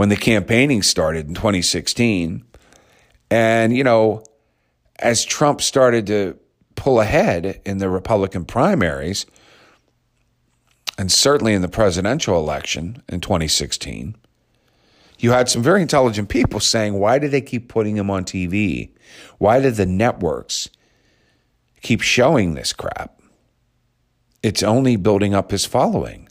when 0.00 0.08
the 0.08 0.16
campaigning 0.16 0.82
started 0.82 1.28
in 1.28 1.34
2016? 1.34 2.42
And, 3.30 3.76
you 3.76 3.84
know, 3.84 4.24
as 4.98 5.26
Trump 5.26 5.60
started 5.60 6.06
to 6.06 6.38
pull 6.74 7.02
ahead 7.02 7.60
in 7.66 7.76
the 7.76 7.90
Republican 7.90 8.46
primaries, 8.46 9.26
and 10.96 11.12
certainly 11.12 11.52
in 11.52 11.60
the 11.60 11.68
presidential 11.68 12.38
election 12.38 13.02
in 13.10 13.20
2016, 13.20 14.16
you 15.18 15.32
had 15.32 15.50
some 15.50 15.62
very 15.62 15.82
intelligent 15.82 16.30
people 16.30 16.60
saying, 16.60 16.94
why 16.94 17.18
do 17.18 17.28
they 17.28 17.42
keep 17.42 17.68
putting 17.68 17.98
him 17.98 18.10
on 18.10 18.24
TV? 18.24 18.92
Why 19.36 19.60
do 19.60 19.70
the 19.70 19.84
networks 19.84 20.70
keep 21.82 22.00
showing 22.00 22.54
this 22.54 22.72
crap? 22.72 23.20
It's 24.42 24.62
only 24.62 24.96
building 24.96 25.34
up 25.34 25.50
his 25.50 25.66
following. 25.66 26.26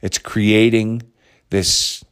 It's 0.00 0.18
creating 0.18 1.02
this 1.50 2.04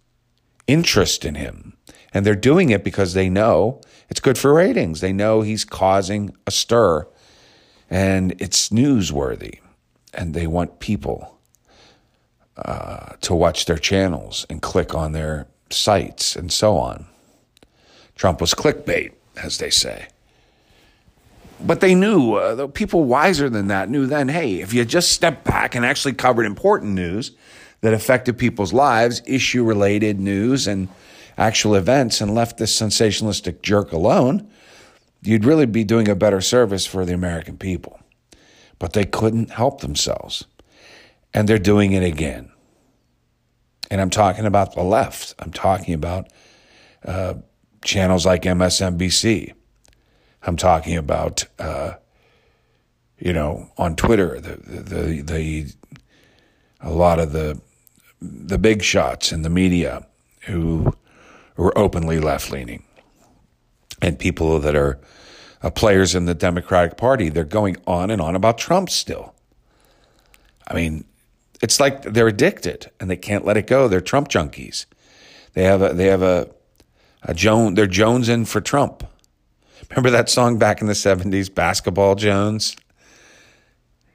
interest 0.71 1.25
in 1.25 1.35
him. 1.35 1.77
And 2.13 2.25
they're 2.25 2.35
doing 2.35 2.71
it 2.71 2.85
because 2.85 3.15
they 3.15 3.29
know 3.29 3.81
it's 4.09 4.21
good 4.21 4.39
for 4.39 4.55
ratings. 4.55 5.01
They 5.01 5.13
know 5.13 5.43
he's 5.43 5.65
causing 5.65 6.35
a 6.47 6.51
stir 6.51 7.07
and 7.89 8.35
it's 8.41 8.71
newsworthy. 8.71 9.61
And 10.13 10.35
they 10.35 10.47
want 10.47 10.81
people 10.81 11.39
uh, 12.57 13.15
to 13.21 13.35
watch 13.35 13.67
their 13.67 13.79
channels 13.79 14.47
and 14.51 14.61
click 14.61 14.95
on 14.95 15.13
their 15.13 15.47
sites 15.71 16.35
and 16.35 16.53
so 16.53 16.77
on. 16.77 17.07
Trump 18.17 18.41
was 18.41 18.55
clickbait, 18.55 19.13
as 19.37 19.59
they 19.59 19.71
say. 19.71 20.09
But 21.61 21.81
they 21.81 21.95
knew, 21.95 22.35
uh, 22.35 22.55
the 22.55 22.69
people 22.69 23.05
wiser 23.05 23.49
than 23.49 23.69
that 23.69 23.89
knew 23.89 24.07
then, 24.07 24.29
hey, 24.29 24.61
if 24.61 24.73
you 24.73 24.85
just 24.85 25.13
step 25.13 25.45
back 25.45 25.75
and 25.75 25.85
actually 25.85 26.15
covered 26.15 26.47
important 26.47 26.93
news 26.93 27.33
that 27.81 27.95
affected 27.95 28.39
people's 28.39 28.73
lives, 28.73 29.23
issue 29.27 29.65
related 29.65 30.21
news 30.21 30.67
and 30.67 30.89
actual 31.39 31.75
events, 31.75 32.21
and 32.21 32.35
left 32.35 32.59
this 32.59 32.79
sensationalistic 32.79 33.63
jerk 33.63 33.93
alone, 33.93 34.51
you'd 35.23 35.45
really 35.45 35.67
be 35.67 35.85
doing 35.85 36.09
a 36.09 36.15
better 36.15 36.41
service 36.41 36.87
for 36.87 37.05
the 37.05 37.15
American 37.15 37.57
people. 37.57 37.99
But 38.79 38.93
they 38.93 39.05
couldn't 39.05 39.51
help 39.51 39.81
themselves. 39.81 40.45
And 41.33 41.49
they're 41.49 41.59
doing 41.59 41.93
it 41.93 42.03
again. 42.03 42.51
And 43.91 44.01
I'm 44.01 44.11
talking 44.11 44.47
about 44.47 44.75
the 44.75 44.83
left. 44.83 45.35
I'm 45.39 45.53
talking 45.53 45.95
about 45.95 46.29
uh, 47.05 47.35
channels 47.85 48.27
like 48.27 48.43
MSNBC. 48.43 49.53
I'm 50.43 50.57
talking 50.57 50.97
about, 50.97 51.45
uh, 51.59 51.95
you 53.19 53.33
know, 53.33 53.71
on 53.77 53.97
Twitter, 53.97 54.41
the, 54.41 54.57
the, 54.57 55.23
the, 55.23 55.73
a 56.81 56.91
lot 56.91 57.19
of 57.19 57.33
the, 57.33 57.61
the 58.21 58.59
big 58.59 58.83
shots 58.83 59.33
in 59.33 59.43
the 59.43 59.51
media 59.51 60.07
who 60.43 60.95
were 61.57 61.77
openly 61.77 62.19
left 62.19 62.51
leaning 62.51 62.85
and 64.03 64.19
people 64.19 64.59
that 64.61 64.75
are 64.75 64.99
uh, 65.63 65.71
players 65.71 66.15
in 66.15 66.25
the 66.25 66.35
Democratic 66.35 66.97
Party. 66.97 67.29
They're 67.29 67.45
going 67.45 67.77
on 67.87 68.11
and 68.11 68.21
on 68.21 68.35
about 68.35 68.59
Trump 68.59 68.91
still. 68.91 69.35
I 70.69 70.75
mean, 70.75 71.05
it's 71.63 71.81
like 71.81 72.03
they're 72.03 72.29
addicted 72.29 72.91
and 73.01 73.11
they 73.11 73.17
can't 73.17 73.45
let 73.45 73.57
it 73.57 73.67
go. 73.67 73.89
They're 73.89 74.01
Trump 74.01 74.29
junkies. 74.29 74.87
They 75.53 75.65
have 75.65 75.83
a, 75.83 75.93
they 75.93 76.07
have 76.07 76.23
a, 76.23 76.49
a 77.23 77.35
Joan, 77.35 77.75
they're 77.75 77.87
Jones 77.87 78.29
in 78.29 78.45
for 78.45 78.61
Trump. 78.61 79.05
Remember 79.91 80.11
that 80.11 80.29
song 80.29 80.59
back 80.59 80.81
in 80.81 80.87
the 80.87 80.93
70s, 80.93 81.53
Basketball 81.53 82.15
Jones? 82.15 82.77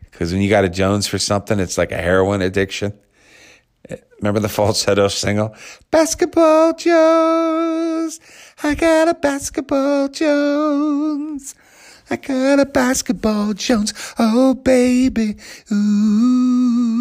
Because 0.10 0.32
when 0.32 0.42
you 0.42 0.50
got 0.50 0.64
a 0.64 0.70
Jones 0.70 1.08
for 1.08 1.20
something, 1.20 1.60
it's 1.60 1.78
like 1.78 1.92
a 1.92 1.98
heroin 1.98 2.42
addiction. 2.42 2.98
Remember 4.20 4.40
the 4.40 4.50
falsetto 4.50 5.08
single? 5.08 5.56
Basketball 5.92 6.74
Jones. 6.74 8.20
I 8.64 8.76
got 8.76 9.08
a 9.08 9.14
basketball 9.14 10.08
Jones. 10.10 11.56
I 12.10 12.16
got 12.18 12.60
a 12.60 12.66
basketball 12.66 13.54
Jones. 13.54 13.94
Oh, 14.18 14.54
baby. 14.54 15.38
Ooh. 15.72 16.96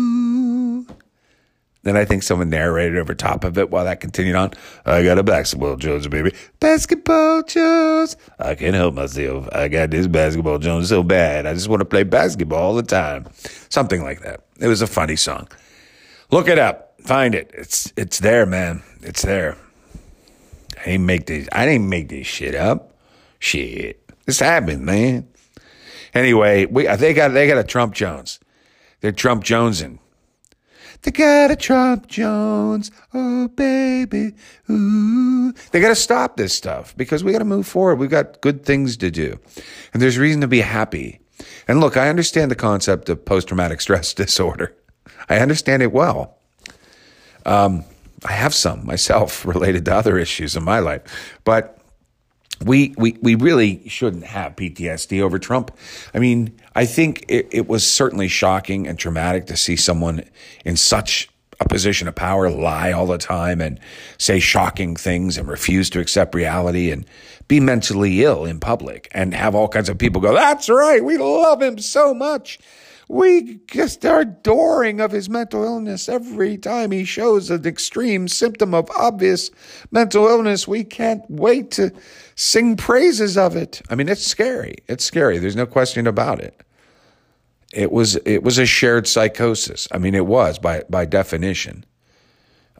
Then 1.82 1.96
I 1.98 2.06
think 2.06 2.22
someone 2.22 2.48
narrated 2.48 2.98
over 2.98 3.14
top 3.14 3.44
of 3.44 3.58
it 3.58 3.70
while 3.70 3.84
that 3.84 4.00
continued 4.00 4.36
on. 4.36 4.52
I 4.86 5.02
got 5.02 5.18
a 5.18 5.22
basketball 5.22 5.76
Jones, 5.76 6.08
baby. 6.08 6.34
Basketball 6.58 7.42
Jones. 7.42 8.16
I 8.38 8.54
can't 8.54 8.74
help 8.74 8.94
myself. 8.94 9.46
I 9.52 9.68
got 9.68 9.90
this 9.90 10.06
basketball 10.06 10.58
Jones 10.58 10.88
so 10.88 11.02
bad. 11.02 11.44
I 11.44 11.52
just 11.52 11.68
want 11.68 11.80
to 11.80 11.86
play 11.86 12.02
basketball 12.02 12.58
all 12.58 12.74
the 12.74 12.82
time. 12.82 13.28
Something 13.68 14.02
like 14.02 14.20
that. 14.22 14.40
It 14.60 14.68
was 14.68 14.80
a 14.80 14.86
funny 14.86 15.16
song. 15.16 15.46
Look 16.34 16.48
it 16.48 16.58
up. 16.58 16.96
Find 17.00 17.32
it. 17.32 17.52
It's 17.54 17.92
it's 17.96 18.18
there, 18.18 18.44
man. 18.44 18.82
It's 19.02 19.22
there. 19.22 19.56
I 20.80 20.84
didn't 20.84 21.06
make 21.06 21.26
this. 21.26 21.48
I 21.52 21.64
didn't 21.64 21.88
make 21.88 22.08
this 22.08 22.26
shit 22.26 22.56
up. 22.56 22.98
Shit, 23.38 24.04
this 24.26 24.40
happened, 24.40 24.84
man. 24.84 25.28
Anyway, 26.12 26.66
we 26.66 26.88
uh, 26.88 26.96
they 26.96 27.14
got 27.14 27.28
they 27.28 27.46
got 27.46 27.58
a 27.58 27.62
Trump 27.62 27.94
Jones. 27.94 28.40
They're 29.00 29.12
Trump 29.12 29.44
Jonesing. 29.44 30.00
They 31.02 31.12
got 31.12 31.52
a 31.52 31.56
Trump 31.56 32.08
Jones. 32.08 32.90
Oh, 33.12 33.46
baby. 33.46 34.32
Ooh. 34.68 35.52
They 35.70 35.80
got 35.80 35.90
to 35.90 35.94
stop 35.94 36.36
this 36.36 36.52
stuff 36.52 36.96
because 36.96 37.22
we 37.22 37.30
got 37.30 37.40
to 37.40 37.44
move 37.44 37.68
forward. 37.68 38.00
We've 38.00 38.10
got 38.10 38.40
good 38.40 38.66
things 38.66 38.96
to 38.96 39.10
do. 39.12 39.38
And 39.92 40.02
there's 40.02 40.18
reason 40.18 40.40
to 40.40 40.48
be 40.48 40.62
happy. 40.62 41.20
And 41.68 41.78
look, 41.78 41.96
I 41.96 42.08
understand 42.08 42.50
the 42.50 42.56
concept 42.56 43.08
of 43.08 43.24
post 43.24 43.46
traumatic 43.46 43.80
stress 43.82 44.12
disorder. 44.12 44.74
I 45.28 45.38
understand 45.38 45.82
it 45.82 45.92
well. 45.92 46.38
Um, 47.46 47.84
I 48.24 48.32
have 48.32 48.54
some 48.54 48.86
myself 48.86 49.44
related 49.46 49.84
to 49.86 49.94
other 49.94 50.18
issues 50.18 50.56
in 50.56 50.64
my 50.64 50.78
life, 50.78 51.38
but 51.44 51.78
we 52.64 52.94
we 52.96 53.18
we 53.20 53.34
really 53.34 53.86
shouldn't 53.88 54.24
have 54.24 54.56
PTSD 54.56 55.20
over 55.20 55.38
Trump. 55.38 55.76
I 56.14 56.18
mean, 56.18 56.58
I 56.74 56.86
think 56.86 57.24
it, 57.28 57.48
it 57.50 57.68
was 57.68 57.90
certainly 57.90 58.28
shocking 58.28 58.86
and 58.86 58.98
traumatic 58.98 59.46
to 59.46 59.56
see 59.56 59.76
someone 59.76 60.24
in 60.64 60.76
such 60.76 61.28
a 61.60 61.68
position 61.68 62.08
of 62.08 62.14
power 62.14 62.50
lie 62.50 62.92
all 62.92 63.06
the 63.06 63.18
time 63.18 63.60
and 63.60 63.78
say 64.18 64.40
shocking 64.40 64.96
things 64.96 65.36
and 65.36 65.48
refuse 65.48 65.88
to 65.90 66.00
accept 66.00 66.34
reality 66.34 66.90
and 66.90 67.06
be 67.46 67.60
mentally 67.60 68.24
ill 68.24 68.44
in 68.44 68.58
public 68.58 69.08
and 69.12 69.34
have 69.34 69.54
all 69.54 69.68
kinds 69.68 69.88
of 69.88 69.98
people 69.98 70.20
go, 70.20 70.34
"That's 70.34 70.68
right, 70.68 71.04
we 71.04 71.18
love 71.18 71.60
him 71.60 71.78
so 71.78 72.14
much." 72.14 72.58
We 73.08 73.60
just 73.66 74.04
are 74.06 74.20
adoring 74.20 75.00
of 75.00 75.12
his 75.12 75.28
mental 75.28 75.64
illness 75.64 76.08
every 76.08 76.56
time 76.56 76.90
he 76.90 77.04
shows 77.04 77.50
an 77.50 77.66
extreme 77.66 78.28
symptom 78.28 78.74
of 78.74 78.90
obvious 78.92 79.50
mental 79.90 80.26
illness. 80.26 80.66
We 80.66 80.84
can't 80.84 81.22
wait 81.28 81.70
to 81.72 81.92
sing 82.34 82.76
praises 82.76 83.36
of 83.36 83.56
it. 83.56 83.82
I 83.90 83.94
mean, 83.94 84.08
it's 84.08 84.26
scary. 84.26 84.76
It's 84.88 85.04
scary. 85.04 85.38
There's 85.38 85.56
no 85.56 85.66
question 85.66 86.06
about 86.06 86.40
it. 86.40 86.62
It 87.72 87.90
was 87.92 88.16
it 88.24 88.42
was 88.42 88.58
a 88.58 88.66
shared 88.66 89.08
psychosis. 89.08 89.88
I 89.90 89.98
mean, 89.98 90.14
it 90.14 90.26
was 90.26 90.58
by 90.58 90.84
by 90.88 91.04
definition. 91.04 91.84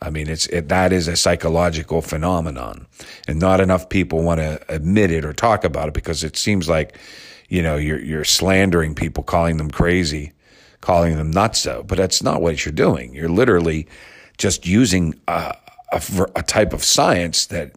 I 0.02 0.10
mean, 0.10 0.28
it's 0.28 0.46
it, 0.46 0.68
that 0.68 0.92
is 0.92 1.08
a 1.08 1.16
psychological 1.16 2.02
phenomenon, 2.02 2.86
and 3.26 3.38
not 3.38 3.60
enough 3.60 3.88
people 3.88 4.22
want 4.22 4.40
to 4.40 4.60
admit 4.68 5.10
it 5.10 5.24
or 5.24 5.32
talk 5.32 5.64
about 5.64 5.88
it 5.88 5.94
because 5.94 6.24
it 6.24 6.36
seems 6.36 6.68
like 6.68 6.98
you 7.48 7.62
know, 7.62 7.76
you're, 7.76 8.00
you're 8.00 8.24
slandering 8.24 8.94
people, 8.94 9.22
calling 9.22 9.56
them 9.58 9.70
crazy, 9.70 10.32
calling 10.80 11.16
them 11.16 11.32
nutso, 11.32 11.86
but 11.86 11.98
that's 11.98 12.22
not 12.22 12.42
what 12.42 12.64
you're 12.64 12.72
doing. 12.72 13.14
You're 13.14 13.28
literally 13.28 13.86
just 14.38 14.66
using 14.66 15.14
a, 15.28 15.54
a, 15.92 16.02
a 16.36 16.42
type 16.42 16.72
of 16.72 16.82
science 16.82 17.46
that 17.46 17.76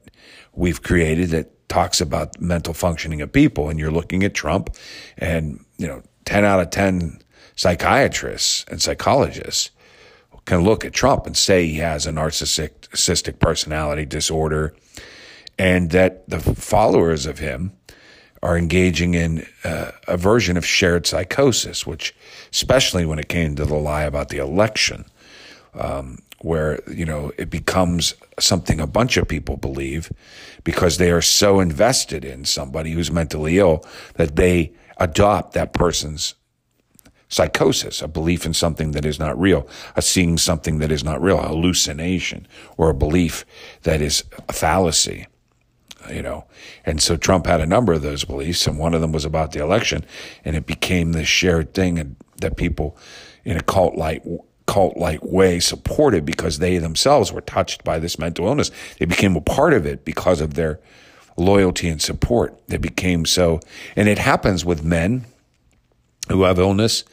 we've 0.54 0.82
created 0.82 1.30
that 1.30 1.70
talks 1.70 2.02
about 2.02 2.40
mental 2.42 2.74
functioning 2.74 3.22
of 3.22 3.32
people. 3.32 3.70
And 3.70 3.80
you're 3.80 3.92
looking 3.92 4.24
at 4.24 4.34
Trump 4.34 4.76
and, 5.18 5.64
you 5.78 5.88
know, 5.88 6.02
10 6.26 6.44
out 6.46 6.60
of 6.60 6.70
10 6.70 7.20
psychiatrists 7.56 8.66
and 8.70 8.82
psychologists 8.82 9.72
can 10.48 10.62
look 10.62 10.86
at 10.86 10.94
Trump 10.94 11.28
and 11.28 11.38
say 11.38 11.68
he 11.68 11.76
has 11.76 12.08
a 12.08 12.12
narcissistic 12.12 13.38
personality 13.40 14.06
disorder 14.06 14.74
and 15.60 15.92
that 15.92 16.28
the 16.30 16.40
followers 16.40 17.26
of 17.26 17.40
him 17.40 17.74
are 18.42 18.58
engaging 18.58 19.14
in 19.14 19.46
uh, 19.64 19.92
a 20.08 20.16
version 20.16 20.56
of 20.56 20.66
shared 20.66 21.06
psychosis, 21.06 21.86
which, 21.86 22.16
especially 22.52 23.06
when 23.06 23.20
it 23.20 23.28
came 23.28 23.56
to 23.56 23.66
the 23.66 23.76
lie 23.76 24.04
about 24.04 24.30
the 24.30 24.38
election, 24.38 25.06
um, 25.74 26.20
where 26.42 26.80
you 26.90 27.04
know 27.04 27.32
it 27.38 27.50
becomes 27.50 28.14
something 28.40 28.80
a 28.80 28.88
bunch 28.88 29.18
of 29.18 29.28
people 29.28 29.58
believe 29.58 30.12
because 30.64 30.98
they 30.98 31.12
are 31.12 31.22
so 31.22 31.60
invested 31.60 32.24
in 32.24 32.46
somebody 32.46 32.92
who's 32.92 33.12
mentally 33.12 33.58
ill 33.58 33.84
that 34.14 34.36
they 34.36 34.72
adopt 34.98 35.54
that 35.54 35.74
person's 35.74 36.36
psychosis, 37.30 38.02
a 38.02 38.08
belief 38.08 38.46
in 38.46 38.54
something 38.54 38.92
that 38.92 39.06
is 39.06 39.20
not 39.20 39.40
real, 39.40 39.68
a 39.96 40.02
seeing 40.02 40.38
something 40.38 40.80
that 40.80 40.92
is 40.92 41.04
not 41.04 41.22
real, 41.22 41.40
a 41.40 41.48
hallucination, 41.48 42.48
or 42.78 42.90
a 42.90 42.94
belief 42.94 43.46
that 43.84 44.02
is 44.02 44.24
a 44.48 44.54
fallacy 44.54 45.28
you 46.12 46.22
know. 46.22 46.46
And 46.86 47.02
so 47.02 47.18
Trump 47.18 47.46
had 47.46 47.62
a 47.62 47.66
number 47.66 47.94
of 47.94 48.02
those 48.02 48.24
beliefs, 48.24 48.66
and 48.68 48.78
one 48.78 48.94
of 48.94 49.02
them 49.02 49.12
was 49.12 49.26
about 49.26 49.52
the 49.52 49.62
election, 49.62 50.06
and 50.46 50.56
it 50.56 50.66
became 50.66 51.12
this 51.12 51.28
shared 51.28 51.74
thing 51.74 52.16
that 52.38 52.58
people 52.58 52.98
in 53.44 53.58
a 53.58 53.64
cult 53.64 53.96
like 53.96 54.24
cult 54.66 54.98
like 54.98 55.24
way 55.24 55.60
supported 55.60 56.26
because 56.26 56.60
they 56.60 56.78
themselves 56.78 57.32
were 57.32 57.42
touched 57.42 57.84
by 57.84 58.00
this 58.00 58.20
mental 58.20 58.48
illness. 58.48 58.70
They 59.00 59.06
became 59.06 59.36
a 59.36 59.42
part 59.42 59.74
of 59.74 59.86
it 59.86 60.04
because 60.04 60.42
of 60.42 60.56
their 60.56 60.80
loyalty 61.38 61.88
and 61.88 62.02
support. 62.02 62.60
They 62.68 62.78
became 62.78 63.26
so, 63.26 63.62
and 63.96 64.10
it 64.10 64.18
happens 64.18 64.66
with 64.66 64.84
men 64.84 65.26
who 66.30 66.44
have 66.44 66.60
illness, 66.60 67.04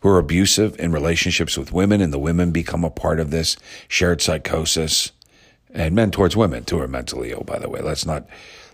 who 0.00 0.08
are 0.08 0.18
abusive 0.18 0.78
in 0.78 0.92
relationships 0.92 1.56
with 1.56 1.72
women, 1.72 2.00
and 2.00 2.12
the 2.12 2.18
women 2.18 2.50
become 2.50 2.84
a 2.84 2.90
part 2.90 3.20
of 3.20 3.30
this 3.30 3.56
shared 3.88 4.20
psychosis 4.20 5.12
and 5.74 5.94
men 5.94 6.10
towards 6.10 6.36
women 6.36 6.64
too 6.64 6.80
are 6.80 6.88
mentally 6.88 7.30
ill. 7.30 7.44
By 7.44 7.58
the 7.58 7.68
way, 7.68 7.80
let's 7.80 8.06
not 8.06 8.26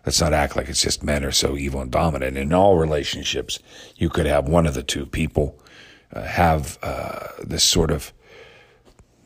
let's 0.04 0.20
not 0.20 0.32
act 0.32 0.56
like 0.56 0.68
it's 0.68 0.82
just 0.82 1.02
men 1.02 1.24
are 1.24 1.32
so 1.32 1.56
evil 1.56 1.80
and 1.80 1.90
dominant. 1.90 2.36
In 2.36 2.52
all 2.52 2.76
relationships, 2.76 3.58
you 3.96 4.08
could 4.08 4.26
have 4.26 4.48
one 4.48 4.66
of 4.66 4.74
the 4.74 4.82
two 4.82 5.06
people 5.06 5.58
uh, 6.12 6.22
have 6.22 6.78
uh, 6.82 7.28
this 7.42 7.64
sort 7.64 7.90
of 7.90 8.12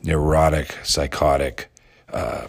neurotic, 0.02 0.76
psychotic 0.82 1.70
uh, 2.12 2.48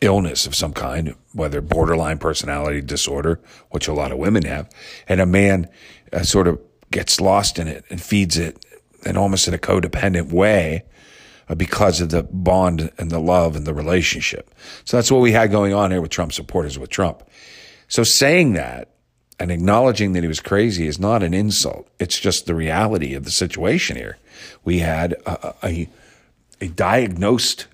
illness 0.00 0.46
of 0.46 0.54
some 0.54 0.72
kind, 0.72 1.14
whether 1.32 1.60
borderline 1.60 2.18
personality 2.18 2.80
disorder, 2.80 3.40
which 3.70 3.88
a 3.88 3.92
lot 3.92 4.12
of 4.12 4.18
women 4.18 4.44
have, 4.44 4.70
and 5.08 5.20
a 5.20 5.26
man 5.26 5.68
uh, 6.12 6.22
sort 6.22 6.48
of 6.48 6.60
gets 6.90 7.20
lost 7.20 7.58
in 7.58 7.68
it 7.68 7.84
and 7.90 8.00
feeds 8.00 8.36
it, 8.36 8.64
and 9.04 9.16
almost 9.16 9.48
in 9.48 9.54
a 9.54 9.58
codependent 9.58 10.32
way 10.32 10.84
uh, 11.48 11.54
because 11.54 12.00
of 12.00 12.10
the 12.10 12.22
bond 12.22 12.90
and 12.98 13.10
the 13.10 13.18
love 13.18 13.56
and 13.56 13.66
the 13.66 13.74
relationship. 13.74 14.54
So 14.84 14.96
that's 14.96 15.10
what 15.10 15.20
we 15.20 15.32
had 15.32 15.50
going 15.50 15.74
on 15.74 15.90
here 15.90 16.00
with 16.00 16.10
Trump 16.10 16.32
supporters 16.32 16.78
with 16.78 16.90
Trump. 16.90 17.22
So 17.88 18.02
saying 18.02 18.54
that 18.54 18.90
and 19.40 19.50
acknowledging 19.50 20.12
that 20.12 20.22
he 20.22 20.28
was 20.28 20.40
crazy 20.40 20.86
is 20.86 20.98
not 20.98 21.22
an 21.22 21.32
insult. 21.32 21.88
It's 21.98 22.18
just 22.18 22.46
the 22.46 22.54
reality 22.54 23.14
of 23.14 23.24
the 23.24 23.30
situation 23.30 23.96
here. 23.96 24.18
We 24.64 24.80
had 24.80 25.12
a, 25.26 25.54
a, 25.62 25.88
a 26.60 26.68
diagnosed 26.68 27.66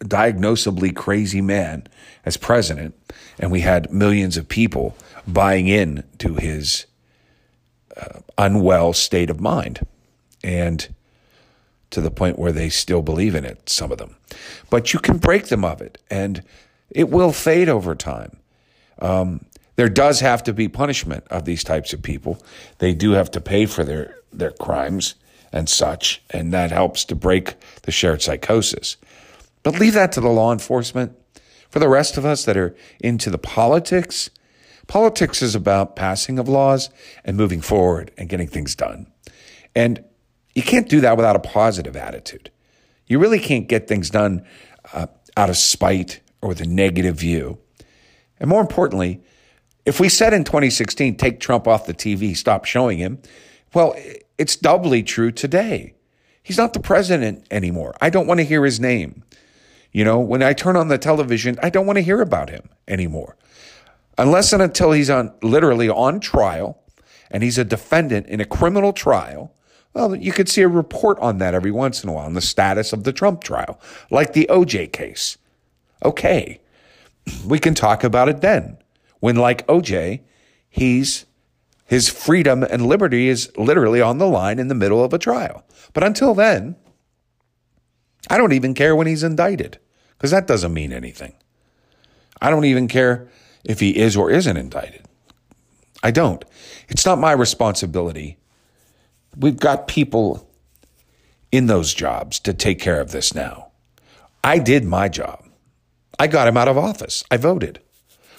diagnosably 0.00 0.94
crazy 0.94 1.40
man 1.40 1.86
as 2.24 2.36
president, 2.36 2.94
and 3.38 3.52
we 3.52 3.60
had 3.60 3.92
millions 3.92 4.36
of 4.36 4.48
people 4.48 4.96
buying 5.26 5.68
in 5.68 6.02
to 6.18 6.34
his 6.34 6.86
uh, 7.96 8.20
unwell 8.38 8.92
state 8.92 9.30
of 9.30 9.40
mind. 9.40 9.86
And 10.42 10.94
to 11.90 12.00
the 12.00 12.10
point 12.10 12.38
where 12.38 12.52
they 12.52 12.68
still 12.68 13.02
believe 13.02 13.34
in 13.34 13.44
it, 13.44 13.68
some 13.68 13.92
of 13.92 13.98
them. 13.98 14.16
But 14.70 14.92
you 14.92 14.98
can 14.98 15.18
break 15.18 15.46
them 15.46 15.64
of 15.64 15.80
it, 15.80 15.98
and 16.10 16.42
it 16.90 17.10
will 17.10 17.32
fade 17.32 17.68
over 17.68 17.94
time. 17.94 18.38
Um, 18.98 19.44
there 19.76 19.88
does 19.88 20.20
have 20.20 20.42
to 20.44 20.52
be 20.52 20.68
punishment 20.68 21.24
of 21.30 21.44
these 21.44 21.64
types 21.64 21.92
of 21.92 22.02
people. 22.02 22.42
They 22.78 22.94
do 22.94 23.12
have 23.12 23.30
to 23.32 23.40
pay 23.40 23.66
for 23.66 23.84
their, 23.84 24.16
their 24.32 24.50
crimes 24.50 25.14
and 25.52 25.68
such, 25.68 26.22
and 26.30 26.52
that 26.52 26.70
helps 26.70 27.04
to 27.06 27.14
break 27.14 27.54
the 27.82 27.92
shared 27.92 28.22
psychosis. 28.22 28.96
But 29.62 29.78
leave 29.78 29.94
that 29.94 30.12
to 30.12 30.20
the 30.20 30.28
law 30.28 30.52
enforcement. 30.52 31.16
For 31.68 31.78
the 31.78 31.88
rest 31.88 32.18
of 32.18 32.24
us 32.24 32.44
that 32.44 32.56
are 32.56 32.74
into 33.00 33.30
the 33.30 33.38
politics, 33.38 34.30
politics 34.86 35.42
is 35.42 35.54
about 35.54 35.96
passing 35.96 36.38
of 36.38 36.48
laws 36.48 36.90
and 37.24 37.36
moving 37.36 37.60
forward 37.60 38.10
and 38.18 38.28
getting 38.28 38.48
things 38.48 38.74
done. 38.74 39.10
And 39.74 40.04
you 40.54 40.62
can't 40.62 40.88
do 40.88 41.00
that 41.00 41.16
without 41.16 41.36
a 41.36 41.40
positive 41.40 41.96
attitude. 41.96 42.50
You 43.06 43.18
really 43.18 43.38
can't 43.38 43.68
get 43.68 43.88
things 43.88 44.10
done 44.10 44.44
uh, 44.92 45.06
out 45.36 45.50
of 45.50 45.56
spite 45.56 46.20
or 46.40 46.48
with 46.48 46.60
a 46.60 46.66
negative 46.66 47.16
view. 47.16 47.58
And 48.38 48.48
more 48.48 48.60
importantly, 48.60 49.22
if 49.84 49.98
we 49.98 50.08
said 50.08 50.32
in 50.32 50.44
2016, 50.44 51.16
take 51.16 51.40
Trump 51.40 51.66
off 51.66 51.86
the 51.86 51.94
TV, 51.94 52.36
stop 52.36 52.64
showing 52.64 52.98
him, 52.98 53.20
well, 53.74 53.96
it's 54.38 54.56
doubly 54.56 55.02
true 55.02 55.30
today. 55.30 55.94
He's 56.42 56.58
not 56.58 56.72
the 56.72 56.80
president 56.80 57.46
anymore. 57.50 57.94
I 58.00 58.10
don't 58.10 58.26
want 58.26 58.40
to 58.40 58.44
hear 58.44 58.64
his 58.64 58.80
name. 58.80 59.24
You 59.92 60.04
know, 60.04 60.18
when 60.18 60.42
I 60.42 60.52
turn 60.52 60.76
on 60.76 60.88
the 60.88 60.98
television, 60.98 61.58
I 61.62 61.70
don't 61.70 61.86
want 61.86 61.98
to 61.98 62.02
hear 62.02 62.20
about 62.20 62.50
him 62.50 62.68
anymore. 62.88 63.36
Unless 64.18 64.52
and 64.52 64.62
until 64.62 64.92
he's 64.92 65.10
on 65.10 65.32
literally 65.42 65.88
on 65.88 66.20
trial 66.20 66.78
and 67.30 67.42
he's 67.42 67.58
a 67.58 67.64
defendant 67.64 68.26
in 68.26 68.40
a 68.40 68.44
criminal 68.44 68.92
trial 68.92 69.54
well, 69.94 70.16
you 70.16 70.32
could 70.32 70.48
see 70.48 70.62
a 70.62 70.68
report 70.68 71.18
on 71.18 71.38
that 71.38 71.54
every 71.54 71.70
once 71.70 72.02
in 72.02 72.08
a 72.08 72.12
while 72.12 72.26
on 72.26 72.34
the 72.34 72.40
status 72.40 72.92
of 72.92 73.04
the 73.04 73.12
Trump 73.12 73.44
trial, 73.44 73.78
like 74.10 74.32
the 74.32 74.46
OJ 74.50 74.92
case. 74.92 75.36
Okay, 76.04 76.60
we 77.46 77.58
can 77.58 77.74
talk 77.74 78.02
about 78.02 78.28
it 78.28 78.40
then. 78.40 78.78
When, 79.20 79.36
like 79.36 79.66
OJ, 79.66 80.20
he's 80.68 81.26
his 81.84 82.08
freedom 82.08 82.62
and 82.62 82.86
liberty 82.86 83.28
is 83.28 83.52
literally 83.56 84.00
on 84.00 84.16
the 84.16 84.26
line 84.26 84.58
in 84.58 84.68
the 84.68 84.74
middle 84.74 85.04
of 85.04 85.12
a 85.12 85.18
trial. 85.18 85.62
But 85.92 86.02
until 86.02 86.34
then, 86.34 86.76
I 88.30 88.38
don't 88.38 88.54
even 88.54 88.72
care 88.72 88.96
when 88.96 89.06
he's 89.06 89.22
indicted 89.22 89.78
because 90.16 90.30
that 90.30 90.46
doesn't 90.46 90.72
mean 90.72 90.92
anything. 90.92 91.34
I 92.40 92.48
don't 92.48 92.64
even 92.64 92.88
care 92.88 93.28
if 93.64 93.80
he 93.80 93.96
is 93.96 94.16
or 94.16 94.30
isn't 94.30 94.56
indicted. 94.56 95.04
I 96.02 96.10
don't. 96.10 96.44
It's 96.88 97.06
not 97.06 97.18
my 97.18 97.32
responsibility 97.32 98.38
We've 99.36 99.58
got 99.58 99.88
people 99.88 100.48
in 101.50 101.66
those 101.66 101.94
jobs 101.94 102.38
to 102.40 102.52
take 102.52 102.78
care 102.80 103.00
of 103.00 103.12
this 103.12 103.34
now. 103.34 103.68
I 104.44 104.58
did 104.58 104.84
my 104.84 105.08
job. 105.08 105.44
I 106.18 106.26
got 106.26 106.48
him 106.48 106.56
out 106.56 106.68
of 106.68 106.76
office. 106.76 107.24
I 107.30 107.36
voted. 107.36 107.80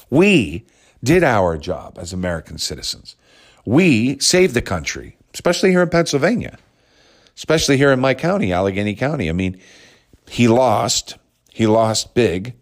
We 0.10 0.66
did 1.04 1.24
our 1.24 1.58
job 1.58 1.98
as 2.00 2.14
American 2.14 2.58
citizens. 2.58 3.16
We 3.66 4.20
saved 4.20 4.54
the 4.54 4.62
country, 4.62 5.18
especially 5.34 5.72
here 5.72 5.82
in 5.82 5.90
Pennsylvania, 5.90 6.58
especially 7.36 7.78
here 7.78 7.92
in 7.92 8.00
my 8.00 8.14
county, 8.14 8.54
Allegheny 8.54 8.96
County. 8.96 9.30
I 9.30 9.34
mean, 9.34 9.60
he 10.30 10.48
lost. 10.48 11.18
He 11.52 11.66
lost 11.66 12.14
big. 12.14 12.54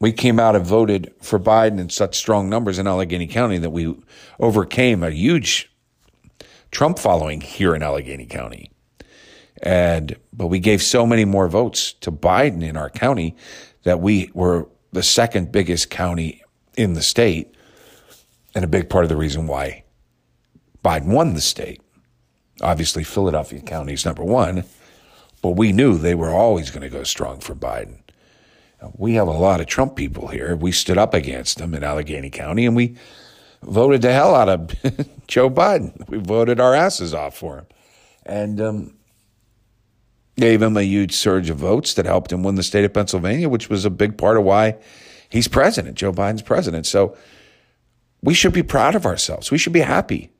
We 0.00 0.12
came 0.12 0.38
out 0.38 0.54
and 0.54 0.64
voted 0.64 1.12
for 1.20 1.40
Biden 1.40 1.80
in 1.80 1.90
such 1.90 2.16
strong 2.16 2.48
numbers 2.48 2.78
in 2.78 2.86
Allegheny 2.86 3.26
County 3.26 3.58
that 3.58 3.70
we 3.70 3.96
overcame 4.38 5.02
a 5.02 5.10
huge 5.10 5.70
Trump 6.70 6.98
following 6.98 7.40
here 7.40 7.74
in 7.74 7.82
Allegheny 7.82 8.26
County. 8.26 8.70
And 9.62 10.16
but 10.32 10.46
we 10.46 10.60
gave 10.60 10.82
so 10.82 11.04
many 11.04 11.24
more 11.24 11.48
votes 11.48 11.92
to 11.94 12.12
Biden 12.12 12.62
in 12.62 12.76
our 12.76 12.90
county 12.90 13.36
that 13.82 14.00
we 14.00 14.30
were 14.34 14.68
the 14.92 15.02
second 15.02 15.50
biggest 15.50 15.90
county 15.90 16.42
in 16.76 16.92
the 16.92 17.02
state, 17.02 17.54
and 18.54 18.64
a 18.64 18.68
big 18.68 18.88
part 18.88 19.04
of 19.04 19.08
the 19.08 19.16
reason 19.16 19.48
why 19.48 19.82
Biden 20.84 21.12
won 21.12 21.34
the 21.34 21.40
state. 21.40 21.82
Obviously, 22.62 23.02
Philadelphia 23.02 23.60
County 23.60 23.94
is 23.94 24.04
number 24.04 24.22
one, 24.22 24.64
but 25.42 25.50
we 25.50 25.72
knew 25.72 25.98
they 25.98 26.14
were 26.14 26.30
always 26.30 26.70
going 26.70 26.82
to 26.82 26.88
go 26.88 27.02
strong 27.02 27.40
for 27.40 27.54
Biden. 27.54 28.00
We 28.96 29.14
have 29.14 29.28
a 29.28 29.32
lot 29.32 29.60
of 29.60 29.66
Trump 29.66 29.96
people 29.96 30.28
here. 30.28 30.54
We 30.54 30.72
stood 30.72 30.98
up 30.98 31.14
against 31.14 31.58
them 31.58 31.74
in 31.74 31.82
Allegheny 31.82 32.30
County, 32.30 32.64
and 32.64 32.76
we 32.76 32.96
voted 33.62 34.02
the 34.02 34.12
hell 34.12 34.34
out 34.34 34.48
of 34.48 34.70
Joe 35.26 35.50
Biden. 35.50 36.08
We 36.08 36.18
voted 36.18 36.60
our 36.60 36.74
asses 36.74 37.12
off 37.12 37.36
for 37.36 37.58
him. 37.58 37.66
And 38.24 38.60
um, 38.60 38.94
gave 40.36 40.62
him 40.62 40.76
a 40.76 40.82
huge 40.82 41.12
surge 41.12 41.50
of 41.50 41.56
votes 41.56 41.94
that 41.94 42.06
helped 42.06 42.32
him 42.32 42.42
win 42.42 42.54
the 42.54 42.62
state 42.62 42.84
of 42.84 42.92
Pennsylvania, 42.92 43.48
which 43.48 43.68
was 43.68 43.84
a 43.84 43.90
big 43.90 44.16
part 44.16 44.36
of 44.36 44.44
why 44.44 44.76
he's 45.28 45.48
president. 45.48 45.96
Joe 45.96 46.12
Biden's 46.12 46.42
president. 46.42 46.86
So 46.86 47.16
we 48.22 48.34
should 48.34 48.52
be 48.52 48.62
proud 48.62 48.94
of 48.94 49.06
ourselves. 49.06 49.50
We 49.50 49.58
should 49.58 49.72
be 49.72 49.80
happy. 49.80 50.30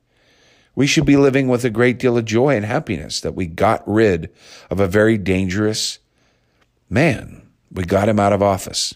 We 0.74 0.87
should 0.87 1.07
be 1.07 1.16
living 1.16 1.48
with 1.48 1.64
a 1.64 1.70
great 1.70 1.98
deal 1.98 2.16
of 2.16 2.24
joy 2.24 2.55
and 2.55 2.64
happiness 2.64 3.20
that 3.20 3.35
we 3.35 3.46
got 3.46 3.83
rid 3.88 4.31
of 4.70 4.79
a 4.79 4.87
very 4.87 5.18
dangerous 5.18 5.98
man. 6.88 7.48
We 7.70 7.85
got 7.85 8.09
him 8.09 8.18
out 8.18 8.33
of 8.33 8.42
office. 8.42 8.94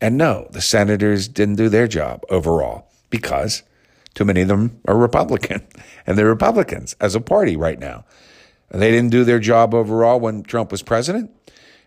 And 0.00 0.16
no, 0.16 0.48
the 0.50 0.60
senators 0.60 1.28
didn't 1.28 1.56
do 1.56 1.68
their 1.68 1.88
job 1.88 2.24
overall 2.28 2.90
because 3.10 3.62
too 4.14 4.24
many 4.24 4.42
of 4.42 4.48
them 4.48 4.80
are 4.86 4.96
Republican 4.96 5.66
and 6.06 6.16
they're 6.16 6.26
Republicans 6.26 6.96
as 7.00 7.14
a 7.14 7.20
party 7.20 7.56
right 7.56 7.78
now. 7.78 8.04
They 8.70 8.90
didn't 8.90 9.10
do 9.10 9.24
their 9.24 9.38
job 9.38 9.74
overall 9.74 10.18
when 10.18 10.42
Trump 10.42 10.72
was 10.72 10.82
president, 10.82 11.30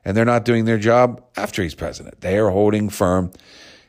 and 0.05 0.15
they're 0.15 0.25
not 0.25 0.45
doing 0.45 0.65
their 0.65 0.77
job 0.77 1.23
after 1.35 1.61
he's 1.61 1.75
president. 1.75 2.21
They 2.21 2.37
are 2.37 2.49
holding 2.49 2.89
firm 2.89 3.31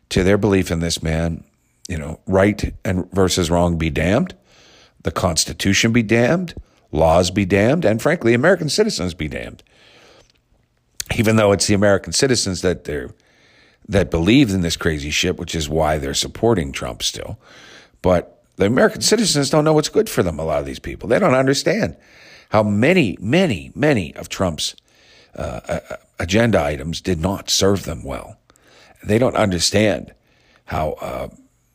to 0.08 0.24
their 0.24 0.38
belief 0.38 0.70
in 0.70 0.80
this 0.80 1.02
man. 1.02 1.44
You 1.88 1.98
know, 1.98 2.20
right 2.26 2.72
and 2.84 3.10
versus 3.12 3.50
wrong 3.50 3.76
be 3.78 3.90
damned, 3.90 4.36
the 5.02 5.10
Constitution 5.10 5.92
be 5.92 6.02
damned, 6.02 6.54
laws 6.92 7.30
be 7.30 7.44
damned, 7.44 7.84
and 7.84 8.00
frankly, 8.00 8.34
American 8.34 8.68
citizens 8.68 9.14
be 9.14 9.28
damned. 9.28 9.62
Even 11.16 11.36
though 11.36 11.52
it's 11.52 11.66
the 11.66 11.74
American 11.74 12.12
citizens 12.12 12.62
that 12.62 12.84
they're 12.84 13.10
that 13.88 14.10
believe 14.10 14.50
in 14.50 14.60
this 14.60 14.76
crazy 14.76 15.10
shit, 15.10 15.36
which 15.36 15.54
is 15.54 15.68
why 15.68 15.98
they're 15.98 16.14
supporting 16.14 16.70
Trump 16.70 17.02
still. 17.02 17.38
But 18.02 18.40
the 18.56 18.66
American 18.66 19.00
citizens 19.00 19.50
don't 19.50 19.64
know 19.64 19.72
what's 19.72 19.88
good 19.88 20.08
for 20.08 20.22
them, 20.22 20.38
a 20.38 20.44
lot 20.44 20.60
of 20.60 20.66
these 20.66 20.78
people. 20.78 21.08
They 21.08 21.18
don't 21.18 21.34
understand 21.34 21.96
how 22.50 22.62
many, 22.62 23.16
many, 23.20 23.72
many 23.74 24.14
of 24.14 24.28
Trump's 24.28 24.76
uh, 25.34 25.60
uh, 25.68 25.96
agenda 26.18 26.62
items 26.62 27.00
did 27.00 27.18
not 27.20 27.50
serve 27.50 27.84
them 27.84 28.04
well. 28.04 28.38
They 29.02 29.18
don't 29.18 29.36
understand 29.36 30.14
how, 30.66 30.92
uh, 31.00 31.28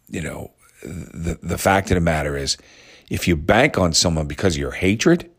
you 0.09 0.21
know, 0.21 0.51
the, 0.83 1.37
the 1.41 1.57
fact 1.57 1.91
of 1.91 1.95
the 1.95 2.01
matter 2.01 2.37
is 2.37 2.57
if 3.09 3.27
you 3.27 3.35
bank 3.35 3.77
on 3.77 3.93
someone 3.93 4.27
because 4.27 4.55
of 4.55 4.59
your 4.59 4.71
hatred, 4.71 5.29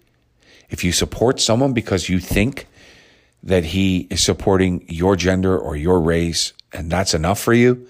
if 0.69 0.85
you 0.85 0.93
support 0.93 1.41
someone 1.41 1.73
because 1.73 2.09
you 2.09 2.19
think 2.19 2.67
that 3.47 3.65
he 3.65 4.09
is 4.11 4.23
supporting 4.23 4.85
your 4.89 5.15
gender 5.15 5.57
or 5.57 5.77
your 5.77 6.01
race 6.01 6.53
and 6.73 6.91
that's 6.91 7.15
enough 7.15 7.41
for 7.41 7.55
you, 7.55 7.87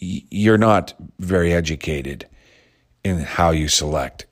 you're 0.00 0.58
not 0.58 0.94
very 1.18 1.52
educated 1.52 2.26
in 3.04 3.18
how 3.18 3.50
you 3.50 3.68
select 3.68 4.26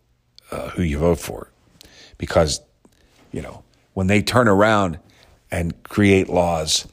uh, 0.51 0.71
who 0.71 0.83
you 0.83 0.99
vote 0.99 1.21
for. 1.21 1.53
Because, 2.17 2.61
you 3.33 3.43
know, 3.43 3.63
when 3.93 4.07
they 4.07 4.23
turn 4.23 4.49
around 4.49 4.99
and 5.51 5.81
create 5.85 6.29
laws 6.29 6.89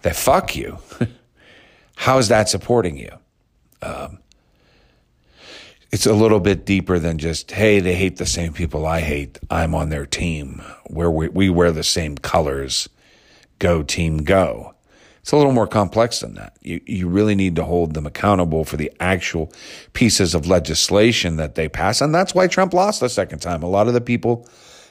that 0.00 0.16
fuck 0.16 0.56
you, 0.56 0.78
how 1.96 2.16
is 2.16 2.28
that 2.28 2.48
supporting 2.48 2.96
you? 2.96 3.10
Um, 3.82 4.18
it's 5.90 6.06
a 6.06 6.12
little 6.12 6.40
bit 6.40 6.66
deeper 6.66 6.98
than 6.98 7.18
just, 7.18 7.50
hey, 7.52 7.80
they 7.80 7.94
hate 7.94 8.16
the 8.18 8.26
same 8.26 8.52
people 8.52 8.86
I 8.86 9.00
hate. 9.00 9.38
I'm 9.50 9.74
on 9.74 9.88
their 9.88 10.06
team. 10.06 10.62
Where 10.86 11.10
we, 11.10 11.28
we 11.28 11.50
wear 11.50 11.72
the 11.72 11.82
same 11.82 12.18
colors. 12.18 12.88
Go, 13.58 13.82
team, 13.82 14.18
go. 14.18 14.74
It's 15.20 15.32
a 15.32 15.36
little 15.36 15.52
more 15.52 15.66
complex 15.66 16.20
than 16.20 16.34
that. 16.34 16.56
You, 16.62 16.80
you 16.86 17.08
really 17.08 17.34
need 17.34 17.56
to 17.56 17.64
hold 17.64 17.94
them 17.94 18.06
accountable 18.06 18.64
for 18.64 18.76
the 18.76 18.92
actual 19.00 19.52
pieces 19.92 20.34
of 20.34 20.46
legislation 20.46 21.36
that 21.36 21.54
they 21.54 21.68
pass. 21.68 22.00
And 22.00 22.14
that's 22.14 22.34
why 22.34 22.46
Trump 22.46 22.72
lost 22.74 23.00
the 23.00 23.08
second 23.08 23.40
time. 23.40 23.62
A 23.62 23.68
lot 23.68 23.88
of 23.88 23.94
the 23.94 24.00
people 24.00 24.48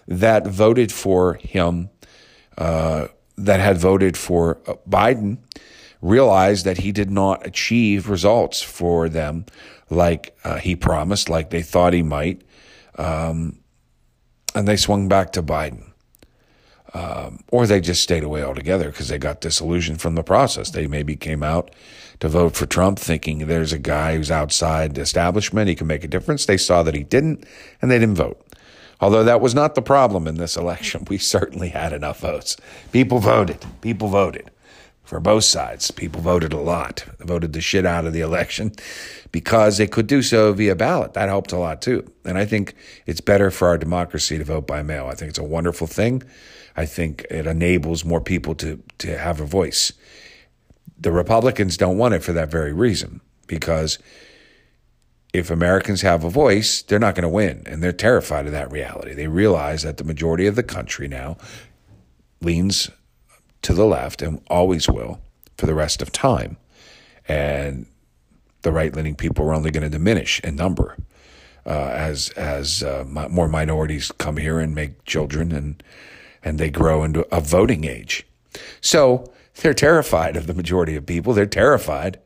that 0.08 0.48
voted 0.48 0.92
for 0.92 1.36
him, 1.36 1.90
uh, 2.58 3.08
that 3.38 3.60
had 3.60 3.78
voted 3.78 4.18
for 4.18 4.60
uh, 4.68 4.74
Biden, 4.90 5.38
realized 6.02 6.66
that 6.66 6.80
he 6.80 6.92
did 6.92 7.10
not 7.10 7.46
achieve 7.46 8.10
results 8.10 8.62
for 8.62 9.10
them 9.10 9.46
like 9.90 10.38
uh, 10.44 10.58
he 10.58 10.76
promised, 10.76 11.30
like 11.30 11.50
they 11.50 11.62
thought 11.62 11.94
he 11.94 12.04
might. 12.04 12.42
Um, 12.98 13.60
and 14.56 14.68
they 14.68 14.78
swung 14.78 15.08
back 15.08 15.32
to 15.34 15.44
Biden. 15.44 15.84
Um, 16.94 17.42
or 17.52 17.68
they 17.68 17.82
just 17.82 18.02
stayed 18.02 18.24
away 18.24 18.44
altogether 18.44 18.90
because 18.90 19.10
they 19.10 19.18
got 19.18 19.42
disillusioned 19.42 20.02
from 20.02 20.16
the 20.16 20.24
process. 20.24 20.72
They 20.72 20.88
maybe 20.88 21.16
came 21.16 21.44
out 21.44 21.72
to 22.22 22.30
vote 22.30 22.56
for 22.56 22.66
Trump 22.66 22.98
thinking 22.98 23.40
there's 23.40 23.74
a 23.74 23.78
guy 23.78 24.16
who's 24.16 24.32
outside 24.32 24.96
the 24.96 25.02
establishment, 25.02 25.70
he 25.70 25.76
can 25.76 25.86
make 25.86 26.04
a 26.04 26.08
difference. 26.08 26.46
They 26.46 26.58
saw 26.58 26.82
that 26.84 26.96
he 26.96 27.04
didn't, 27.04 27.46
and 27.82 27.92
they 27.92 28.00
didn't 28.00 28.16
vote. 28.16 28.42
Although 29.00 29.26
that 29.26 29.42
was 29.42 29.54
not 29.54 29.76
the 29.76 29.82
problem 29.82 30.28
in 30.28 30.38
this 30.38 30.58
election. 30.58 31.06
We 31.10 31.20
certainly 31.20 31.70
had 31.70 31.94
enough 31.94 32.22
votes. 32.22 32.58
People 32.92 33.20
voted. 33.20 33.64
People 33.82 34.08
voted 34.08 34.50
for 35.08 35.22
both 35.22 35.46
sides. 35.46 35.90
People 35.90 36.20
voted 36.20 36.52
a 36.52 36.60
lot, 36.60 37.06
voted 37.20 37.54
the 37.54 37.62
shit 37.62 37.86
out 37.86 38.06
of 38.06 38.12
the 38.12 38.20
election 38.20 38.74
because 39.32 39.78
they 39.78 39.88
could 39.88 40.06
do 40.06 40.22
so 40.22 40.52
via 40.52 40.76
ballot. 40.76 41.14
That 41.14 41.30
helped 41.30 41.54
a 41.54 41.58
lot 41.58 41.82
too. 41.82 42.12
And 42.26 42.38
I 42.38 42.46
think 42.46 42.76
it's 43.06 43.22
better 43.22 43.50
for 43.50 43.70
our 43.70 43.78
democracy 43.78 44.38
to 44.38 44.44
vote 44.44 44.68
by 44.68 44.84
mail. 44.84 45.08
I 45.08 45.16
think 45.16 45.30
it's 45.30 45.40
a 45.40 45.44
wonderful 45.44 45.88
thing. 45.88 46.24
I 46.76 46.86
think 46.86 47.26
it 47.30 47.48
enables 47.48 48.04
more 48.04 48.20
people 48.20 48.54
to, 48.56 48.84
to 48.98 49.18
have 49.18 49.40
a 49.40 49.46
voice. 49.46 49.94
The 51.00 51.14
Republicans 51.14 51.78
don't 51.78 51.98
want 51.98 52.14
it 52.14 52.22
for 52.22 52.34
that 52.34 52.52
very 52.52 52.74
reason 52.74 53.22
because 53.48 54.00
if 55.34 55.50
Americans 55.50 56.02
have 56.02 56.26
a 56.26 56.30
voice, 56.30 56.82
they're 56.82 57.00
not 57.00 57.16
going 57.16 57.24
to 57.24 57.30
win. 57.30 57.64
And 57.66 57.82
they're 57.82 57.94
terrified 57.94 58.46
of 58.46 58.52
that 58.52 58.72
reality. 58.72 59.14
They 59.14 59.28
realize 59.28 59.84
that 59.84 59.96
the 59.96 60.04
majority 60.04 60.48
of 60.48 60.56
the 60.56 60.64
country 60.64 61.08
now 61.08 61.38
leans 62.42 62.92
to 63.62 63.74
the 63.74 63.86
left 63.86 64.22
and 64.22 64.42
always 64.48 64.90
will 64.90 65.22
for 65.58 65.66
the 65.66 65.74
rest 65.74 66.02
of 66.02 66.12
time. 66.12 66.58
And 67.28 67.88
the 68.62 68.72
right 68.72 68.96
leaning 68.96 69.16
people 69.16 69.46
are 69.46 69.54
only 69.54 69.72
going 69.72 69.84
to 69.84 69.90
diminish 69.90 70.40
in 70.42 70.56
number 70.56 70.98
uh, 71.66 71.90
as 71.92 72.30
as 72.32 72.82
uh, 72.82 73.04
more 73.08 73.48
minorities 73.48 74.12
come 74.18 74.38
here 74.38 74.60
and 74.60 74.74
make 74.74 75.04
children 75.06 75.52
and 75.52 75.84
and 76.44 76.60
they 76.60 76.70
grow 76.70 77.04
into 77.04 77.28
a 77.36 77.42
voting 77.42 77.84
age. 77.84 78.26
So 78.80 79.32
they're 79.56 79.74
terrified 79.74 80.38
of 80.38 80.48
the 80.48 80.54
majority 80.54 80.96
of 80.96 81.06
people. 81.06 81.34
They're 81.34 81.46
terrified 81.46 82.20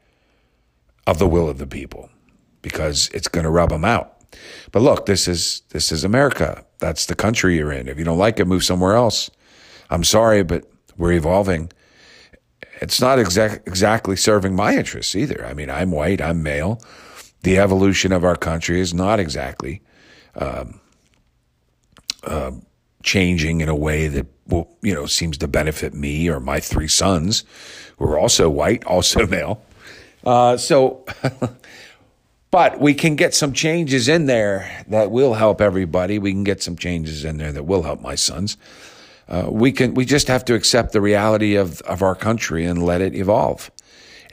of 1.08 1.18
the 1.18 1.28
will 1.28 1.50
of 1.50 1.58
the 1.58 1.68
people 1.68 2.10
because 2.62 3.10
it's 3.14 3.28
going 3.28 3.46
to 3.46 3.50
rub 3.50 3.70
them 3.70 3.84
out. 3.86 4.22
But 4.72 4.82
look, 4.82 5.08
this 5.08 5.28
is 5.28 5.64
this 5.70 5.92
is 5.92 6.04
America. 6.04 6.64
That's 6.80 7.08
the 7.08 7.16
country 7.16 7.58
you're 7.58 7.72
in. 7.72 7.88
If 7.88 7.98
you 7.98 8.06
don't 8.06 8.18
like 8.18 8.40
it, 8.40 8.46
move 8.46 8.64
somewhere 8.64 8.94
else. 8.94 9.30
I'm 9.90 10.04
sorry, 10.04 10.44
but 10.44 10.66
we're 11.02 11.14
evolving. 11.14 11.72
It's 12.80 13.02
not 13.02 13.18
exact, 13.18 13.68
exactly 13.68 14.16
serving 14.16 14.56
my 14.56 14.76
interests 14.76 15.16
either. 15.16 15.44
I 15.46 15.56
mean, 15.56 15.70
I'm 15.70 15.90
white, 15.90 16.22
I'm 16.22 16.44
male. 16.44 16.80
The 17.42 17.58
evolution 17.58 18.12
of 18.12 18.24
our 18.24 18.36
country 18.36 18.80
is 18.80 18.94
not 18.94 19.20
exactly 19.20 19.82
um, 20.36 20.80
uh, 22.24 22.52
changing 23.02 23.62
in 23.62 23.68
a 23.68 23.76
way 23.76 24.10
that 24.10 24.28
will, 24.48 24.70
you 24.84 24.94
know, 24.94 25.08
seems 25.08 25.40
to 25.40 25.48
benefit 25.48 25.96
me 25.96 26.30
or 26.30 26.40
my 26.40 26.60
three 26.60 26.88
sons, 26.88 27.46
who 27.98 28.06
are 28.06 28.20
also 28.20 28.48
white, 28.48 28.84
also 28.86 29.26
male. 29.36 29.66
Uh, 30.24 30.56
so 30.56 31.04
But 32.52 32.82
we 32.82 32.94
can 32.94 33.16
get 33.16 33.34
some 33.34 33.54
changes 33.54 34.10
in 34.10 34.26
there 34.26 34.84
that 34.90 35.10
will 35.10 35.36
help 35.36 35.62
everybody. 35.62 36.20
We 36.20 36.34
can 36.34 36.44
get 36.44 36.62
some 36.62 36.76
changes 36.76 37.24
in 37.24 37.38
there 37.38 37.54
that 37.54 37.64
will 37.64 37.84
help 37.84 38.02
my 38.02 38.16
sons. 38.16 38.58
Uh, 39.32 39.48
we 39.50 39.72
can. 39.72 39.94
We 39.94 40.04
just 40.04 40.28
have 40.28 40.44
to 40.46 40.56
accept 40.56 40.92
the 40.92 41.00
reality 41.00 41.56
of 41.56 41.82
of 41.84 42.02
our 42.02 42.16
country 42.16 42.66
and 42.66 42.84
let 42.84 43.00
it 43.00 43.16
evolve, 43.16 43.72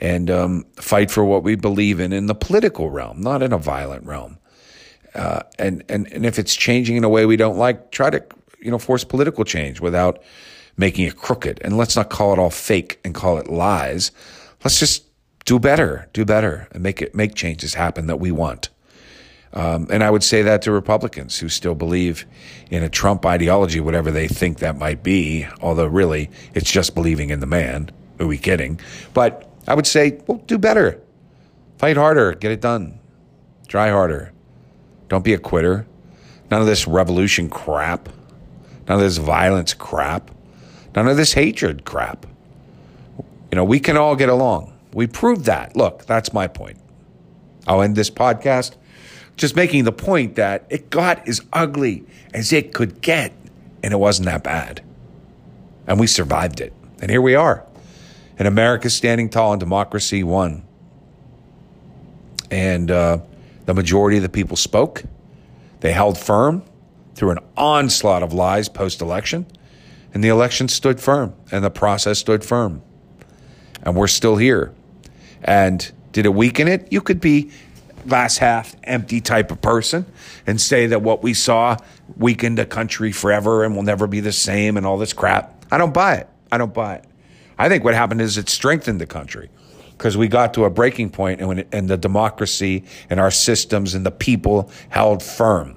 and 0.01 0.29
um, 0.29 0.67
fight 0.75 1.09
for 1.09 1.25
what 1.25 1.45
we 1.45 1.55
believe 1.55 2.01
in 2.01 2.13
in 2.13 2.27
the 2.27 2.35
political 2.35 2.91
realm, 2.91 3.21
not 3.21 3.41
in 3.41 3.53
a 3.53 3.59
violent 3.59 4.05
realm. 4.05 4.39
Uh, 5.15 5.43
and 5.57 5.85
and 5.89 6.13
and 6.13 6.27
if 6.27 6.37
it's 6.37 6.55
changing 6.55 6.97
in 6.97 7.05
a 7.05 7.09
way 7.09 7.27
we 7.27 7.37
don't 7.37 7.57
like, 7.57 7.93
try 7.93 8.11
to 8.11 8.21
you 8.61 8.73
know 8.73 8.79
force 8.79 9.05
political 9.05 9.45
change 9.45 9.81
without 9.81 10.21
making 10.77 11.07
it 11.07 11.17
crooked. 11.17 11.61
And 11.63 11.77
let's 11.77 11.95
not 11.95 12.11
call 12.11 12.33
it 12.33 12.41
all 12.41 12.51
fake 12.51 12.99
and 13.05 13.15
call 13.15 13.39
it 13.39 13.49
lies. 13.49 14.11
Let's 14.65 14.81
just 14.81 15.05
do 15.45 15.61
better, 15.61 16.09
do 16.13 16.25
better, 16.25 16.67
and 16.73 16.83
make 16.83 17.01
it 17.01 17.15
make 17.15 17.37
changes 17.37 17.75
happen 17.75 18.09
that 18.09 18.19
we 18.19 18.33
want. 18.33 18.69
Um, 19.53 19.87
and 19.91 20.05
I 20.05 20.11
would 20.11 20.23
say 20.23 20.43
that 20.43 20.63
to 20.63 20.73
Republicans 20.73 21.39
who 21.39 21.49
still 21.49 21.75
believe 21.75 22.27
in 22.71 22.83
a 22.83 22.89
Trump 22.89 23.25
ideology, 23.25 23.81
whatever 23.81 24.11
they 24.11 24.29
think 24.29 24.59
that 24.59 24.77
might 24.77 25.03
be. 25.03 25.47
Although 25.63 25.87
really, 25.87 26.31
it's 26.55 26.71
just 26.71 26.95
believing 26.95 27.31
in 27.31 27.41
the 27.41 27.47
man. 27.47 27.91
Are 28.21 28.27
we 28.27 28.37
kidding? 28.37 28.81
But 29.15 29.51
I 29.67 29.75
would 29.75 29.87
say, 29.87 30.21
well, 30.27 30.39
do 30.47 30.59
better, 30.59 31.01
fight 31.79 31.97
harder, 31.97 32.33
get 32.35 32.51
it 32.51 32.61
done, 32.61 32.99
try 33.69 33.91
harder. 33.91 34.33
Don't 35.09 35.25
be 35.25 35.33
a 35.33 35.39
quitter. 35.39 35.87
None 36.51 36.61
of 36.61 36.67
this 36.67 36.87
revolution 36.87 37.49
crap. 37.49 38.09
None 38.89 38.99
of 38.99 39.01
this 39.01 39.19
violence 39.19 39.75
crap. 39.75 40.31
None 40.95 41.09
of 41.09 41.17
this 41.17 41.33
hatred 41.33 41.85
crap. 41.85 42.27
You 43.51 43.57
know, 43.57 43.65
we 43.65 43.81
can 43.81 43.97
all 43.97 44.17
get 44.17 44.29
along. 44.29 44.75
We 44.93 45.07
proved 45.07 45.45
that. 45.47 45.77
Look, 45.77 46.05
that's 46.07 46.33
my 46.33 46.47
point. 46.47 46.79
I'll 47.67 47.83
end 47.83 47.97
this 47.97 48.11
podcast 48.11 48.77
just 49.39 49.57
making 49.57 49.85
the 49.85 49.93
point 49.93 50.35
that 50.35 50.67
it 50.69 50.91
got 50.91 51.27
as 51.27 51.41
ugly 51.53 52.05
as 52.35 52.53
it 52.53 52.75
could 52.75 53.01
get, 53.01 53.33
and 53.83 53.95
it 53.95 53.97
wasn't 53.97 54.27
that 54.27 54.43
bad. 54.43 54.83
And 55.87 55.99
we 55.99 56.07
survived 56.07 56.61
it. 56.61 56.73
And 57.01 57.11
here 57.11 57.23
we 57.23 57.35
are. 57.35 57.65
And 58.39 58.47
America's 58.47 58.95
standing 58.95 59.31
tall 59.31 59.53
and 59.53 59.61
democracy 59.61 60.23
won. 60.23 60.65
And 62.51 62.91
uh, 62.91 63.19
the 63.65 63.75
majority 63.75 64.17
of 64.17 64.23
the 64.23 64.29
people 64.29 64.57
spoke. 64.57 65.05
They 65.81 65.93
held 65.93 66.19
firm 66.19 66.65
through 67.15 67.31
an 67.31 67.39
onslaught 67.57 68.23
of 68.23 68.33
lies 68.33 68.69
post 68.69 69.01
election. 69.01 69.47
And 70.13 70.25
the 70.25 70.29
election 70.29 70.69
stood 70.69 71.01
firm, 71.01 71.35
and 71.53 71.63
the 71.63 71.71
process 71.71 72.19
stood 72.19 72.45
firm. 72.45 72.83
And 73.83 73.95
we're 73.95 74.09
still 74.09 74.37
here. 74.37 74.75
And 75.43 75.91
did 76.13 76.27
it 76.27 76.35
weaken 76.35 76.67
it? 76.67 76.89
You 76.91 77.01
could 77.01 77.21
be 77.21 77.51
glass 78.07 78.39
half 78.39 78.77
empty 78.85 79.21
type 79.21 79.51
of 79.51 79.61
person 79.61 80.07
and 80.47 80.61
say 80.61 80.87
that 80.87 81.03
what 81.03 81.23
we 81.23 81.35
saw 81.35 81.77
weakened 82.17 82.59
the 82.59 82.67
country 82.67 83.13
forever 83.13 83.65
and 83.65 83.75
will 83.75 83.83
never 83.83 84.07
be 84.07 84.21
the 84.21 84.33
same 84.33 84.77
and 84.77 84.87
all 84.87 84.99
this 84.99 85.13
crap. 85.13 85.65
I 85.71 85.79
don't 85.79 85.95
buy 85.95 86.17
it. 86.17 86.29
I 86.51 86.59
don't 86.59 86.73
buy 86.75 86.97
it. 86.97 87.05
I 87.59 87.69
think 87.69 87.85
what 87.85 87.95
happened 87.95 88.21
is 88.21 88.39
it 88.39 88.49
strengthened 88.49 89.01
the 89.01 89.07
country 89.07 89.51
because 89.93 90.17
we 90.17 90.29
got 90.29 90.55
to 90.55 90.65
a 90.65 90.71
breaking 90.71 91.11
point 91.11 91.41
and, 91.41 91.61
it, 91.61 91.69
and 91.73 91.89
the 91.89 91.97
democracy 91.97 92.85
and 93.11 93.19
our 93.19 93.31
systems 93.31 93.95
and 93.95 94.07
the 94.07 94.11
people 94.11 94.71
held 94.91 95.23
firm 95.23 95.77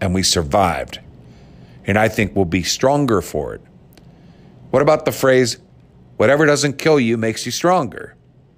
and 0.00 0.12
we 0.12 0.22
survived. 0.22 1.00
And 1.86 1.96
I 1.96 2.08
think 2.08 2.34
we'll 2.34 2.44
be 2.44 2.64
stronger 2.64 3.22
for 3.22 3.54
it. 3.54 3.60
What 4.70 4.82
about 4.82 5.04
the 5.04 5.12
phrase, 5.12 5.58
whatever 6.16 6.44
doesn't 6.44 6.78
kill 6.78 6.98
you 6.98 7.16
makes 7.16 7.46
you 7.46 7.52
stronger? 7.52 8.16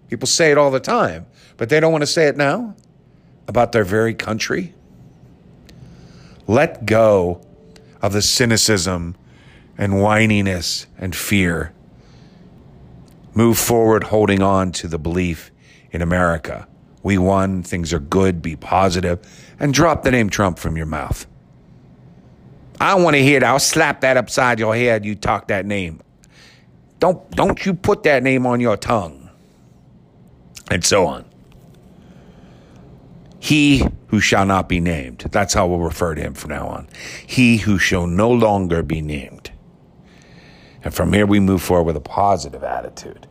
People 0.09 0.27
say 0.27 0.51
it 0.51 0.59
all 0.59 0.71
the 0.71 0.81
time, 0.81 1.27
but 1.59 1.69
they 1.69 1.81
don't 1.81 1.93
want 1.93 2.03
to 2.03 2.07
say 2.07 2.29
it 2.29 2.37
now 2.39 2.75
about 3.47 3.73
their 3.73 3.85
very 3.85 4.15
country. 4.15 4.73
Let 6.47 6.87
go 6.87 7.43
of 8.01 8.15
the 8.15 8.23
cynicism 8.23 9.17
and 9.77 9.95
whininess 9.95 10.87
and 10.97 11.15
fear. 11.15 11.75
Move 13.35 13.59
forward 13.59 14.05
holding 14.05 14.41
on 14.41 14.73
to 14.73 14.89
the 14.89 14.99
belief 14.99 15.51
in 15.91 16.01
America. 16.01 16.67
We 17.03 17.19
won, 17.19 17.63
things 17.63 17.93
are 17.93 17.99
good, 17.99 18.41
be 18.41 18.57
positive, 18.57 19.21
and 19.61 19.75
drop 19.75 20.03
the 20.03 20.11
name 20.11 20.31
Trump 20.31 20.59
from 20.59 20.77
your 20.77 20.87
mouth. 20.87 21.27
I 22.81 22.95
want 22.95 23.17
to 23.17 23.23
hear 23.23 23.41
that. 23.41 23.47
I'll 23.47 23.59
slap 23.59 24.01
that 24.03 24.17
upside 24.17 24.59
your 24.59 24.75
head. 24.75 25.05
You 25.05 25.15
talk 25.15 25.49
that 25.49 25.67
name. 25.67 26.01
Don't 27.01 27.31
don't 27.33 27.65
you 27.65 27.75
put 27.75 28.05
that 28.05 28.23
name 28.23 28.47
on 28.47 28.61
your 28.61 28.77
tongue 28.77 29.31
and 30.71 30.85
so 30.85 31.07
on. 31.07 31.28
He 33.41 33.85
who 34.09 34.21
shall 34.21 34.45
not 34.45 34.69
be 34.69 34.81
named. 34.81 35.27
That's 35.31 35.55
how 35.55 35.67
we'll 35.67 35.79
refer 35.79 36.15
to 36.15 36.21
him 36.21 36.35
from 36.35 36.51
now 36.51 36.69
on. 36.69 36.89
He 37.27 37.59
who 37.59 37.79
shall 37.79 38.07
no 38.07 38.31
longer 38.31 38.83
be 38.83 39.01
named. 39.01 39.53
And 40.83 40.95
from 40.95 41.13
here 41.13 41.27
we 41.27 41.41
move 41.41 41.63
forward 41.63 41.85
with 41.85 41.97
a 41.97 42.01
positive 42.01 42.65
attitude 42.65 43.27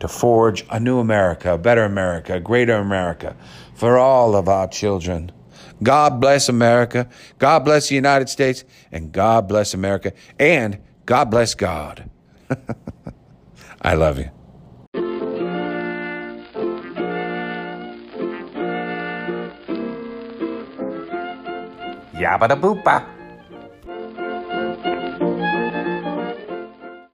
to 0.00 0.08
forge 0.08 0.64
a 0.70 0.78
new 0.78 0.98
America, 0.98 1.54
a 1.54 1.58
better 1.58 1.84
America, 1.84 2.34
a 2.34 2.40
greater 2.40 2.74
America 2.74 3.36
for 3.74 3.98
all 3.98 4.36
of 4.36 4.48
our 4.48 4.68
children. 4.68 5.32
God 5.82 6.20
bless 6.20 6.48
America. 6.48 7.08
God 7.38 7.60
bless 7.60 7.88
the 7.88 7.94
United 7.94 8.28
States. 8.28 8.64
And 8.92 9.12
God 9.12 9.48
bless 9.48 9.74
America. 9.74 10.12
And 10.38 10.78
God 11.04 11.30
bless 11.30 11.54
God. 11.54 12.08
I 13.82 13.94
love 13.94 14.18
you. 14.18 14.30
Yabba 22.16 22.48
da 22.48 22.56
boopa. 22.56 23.15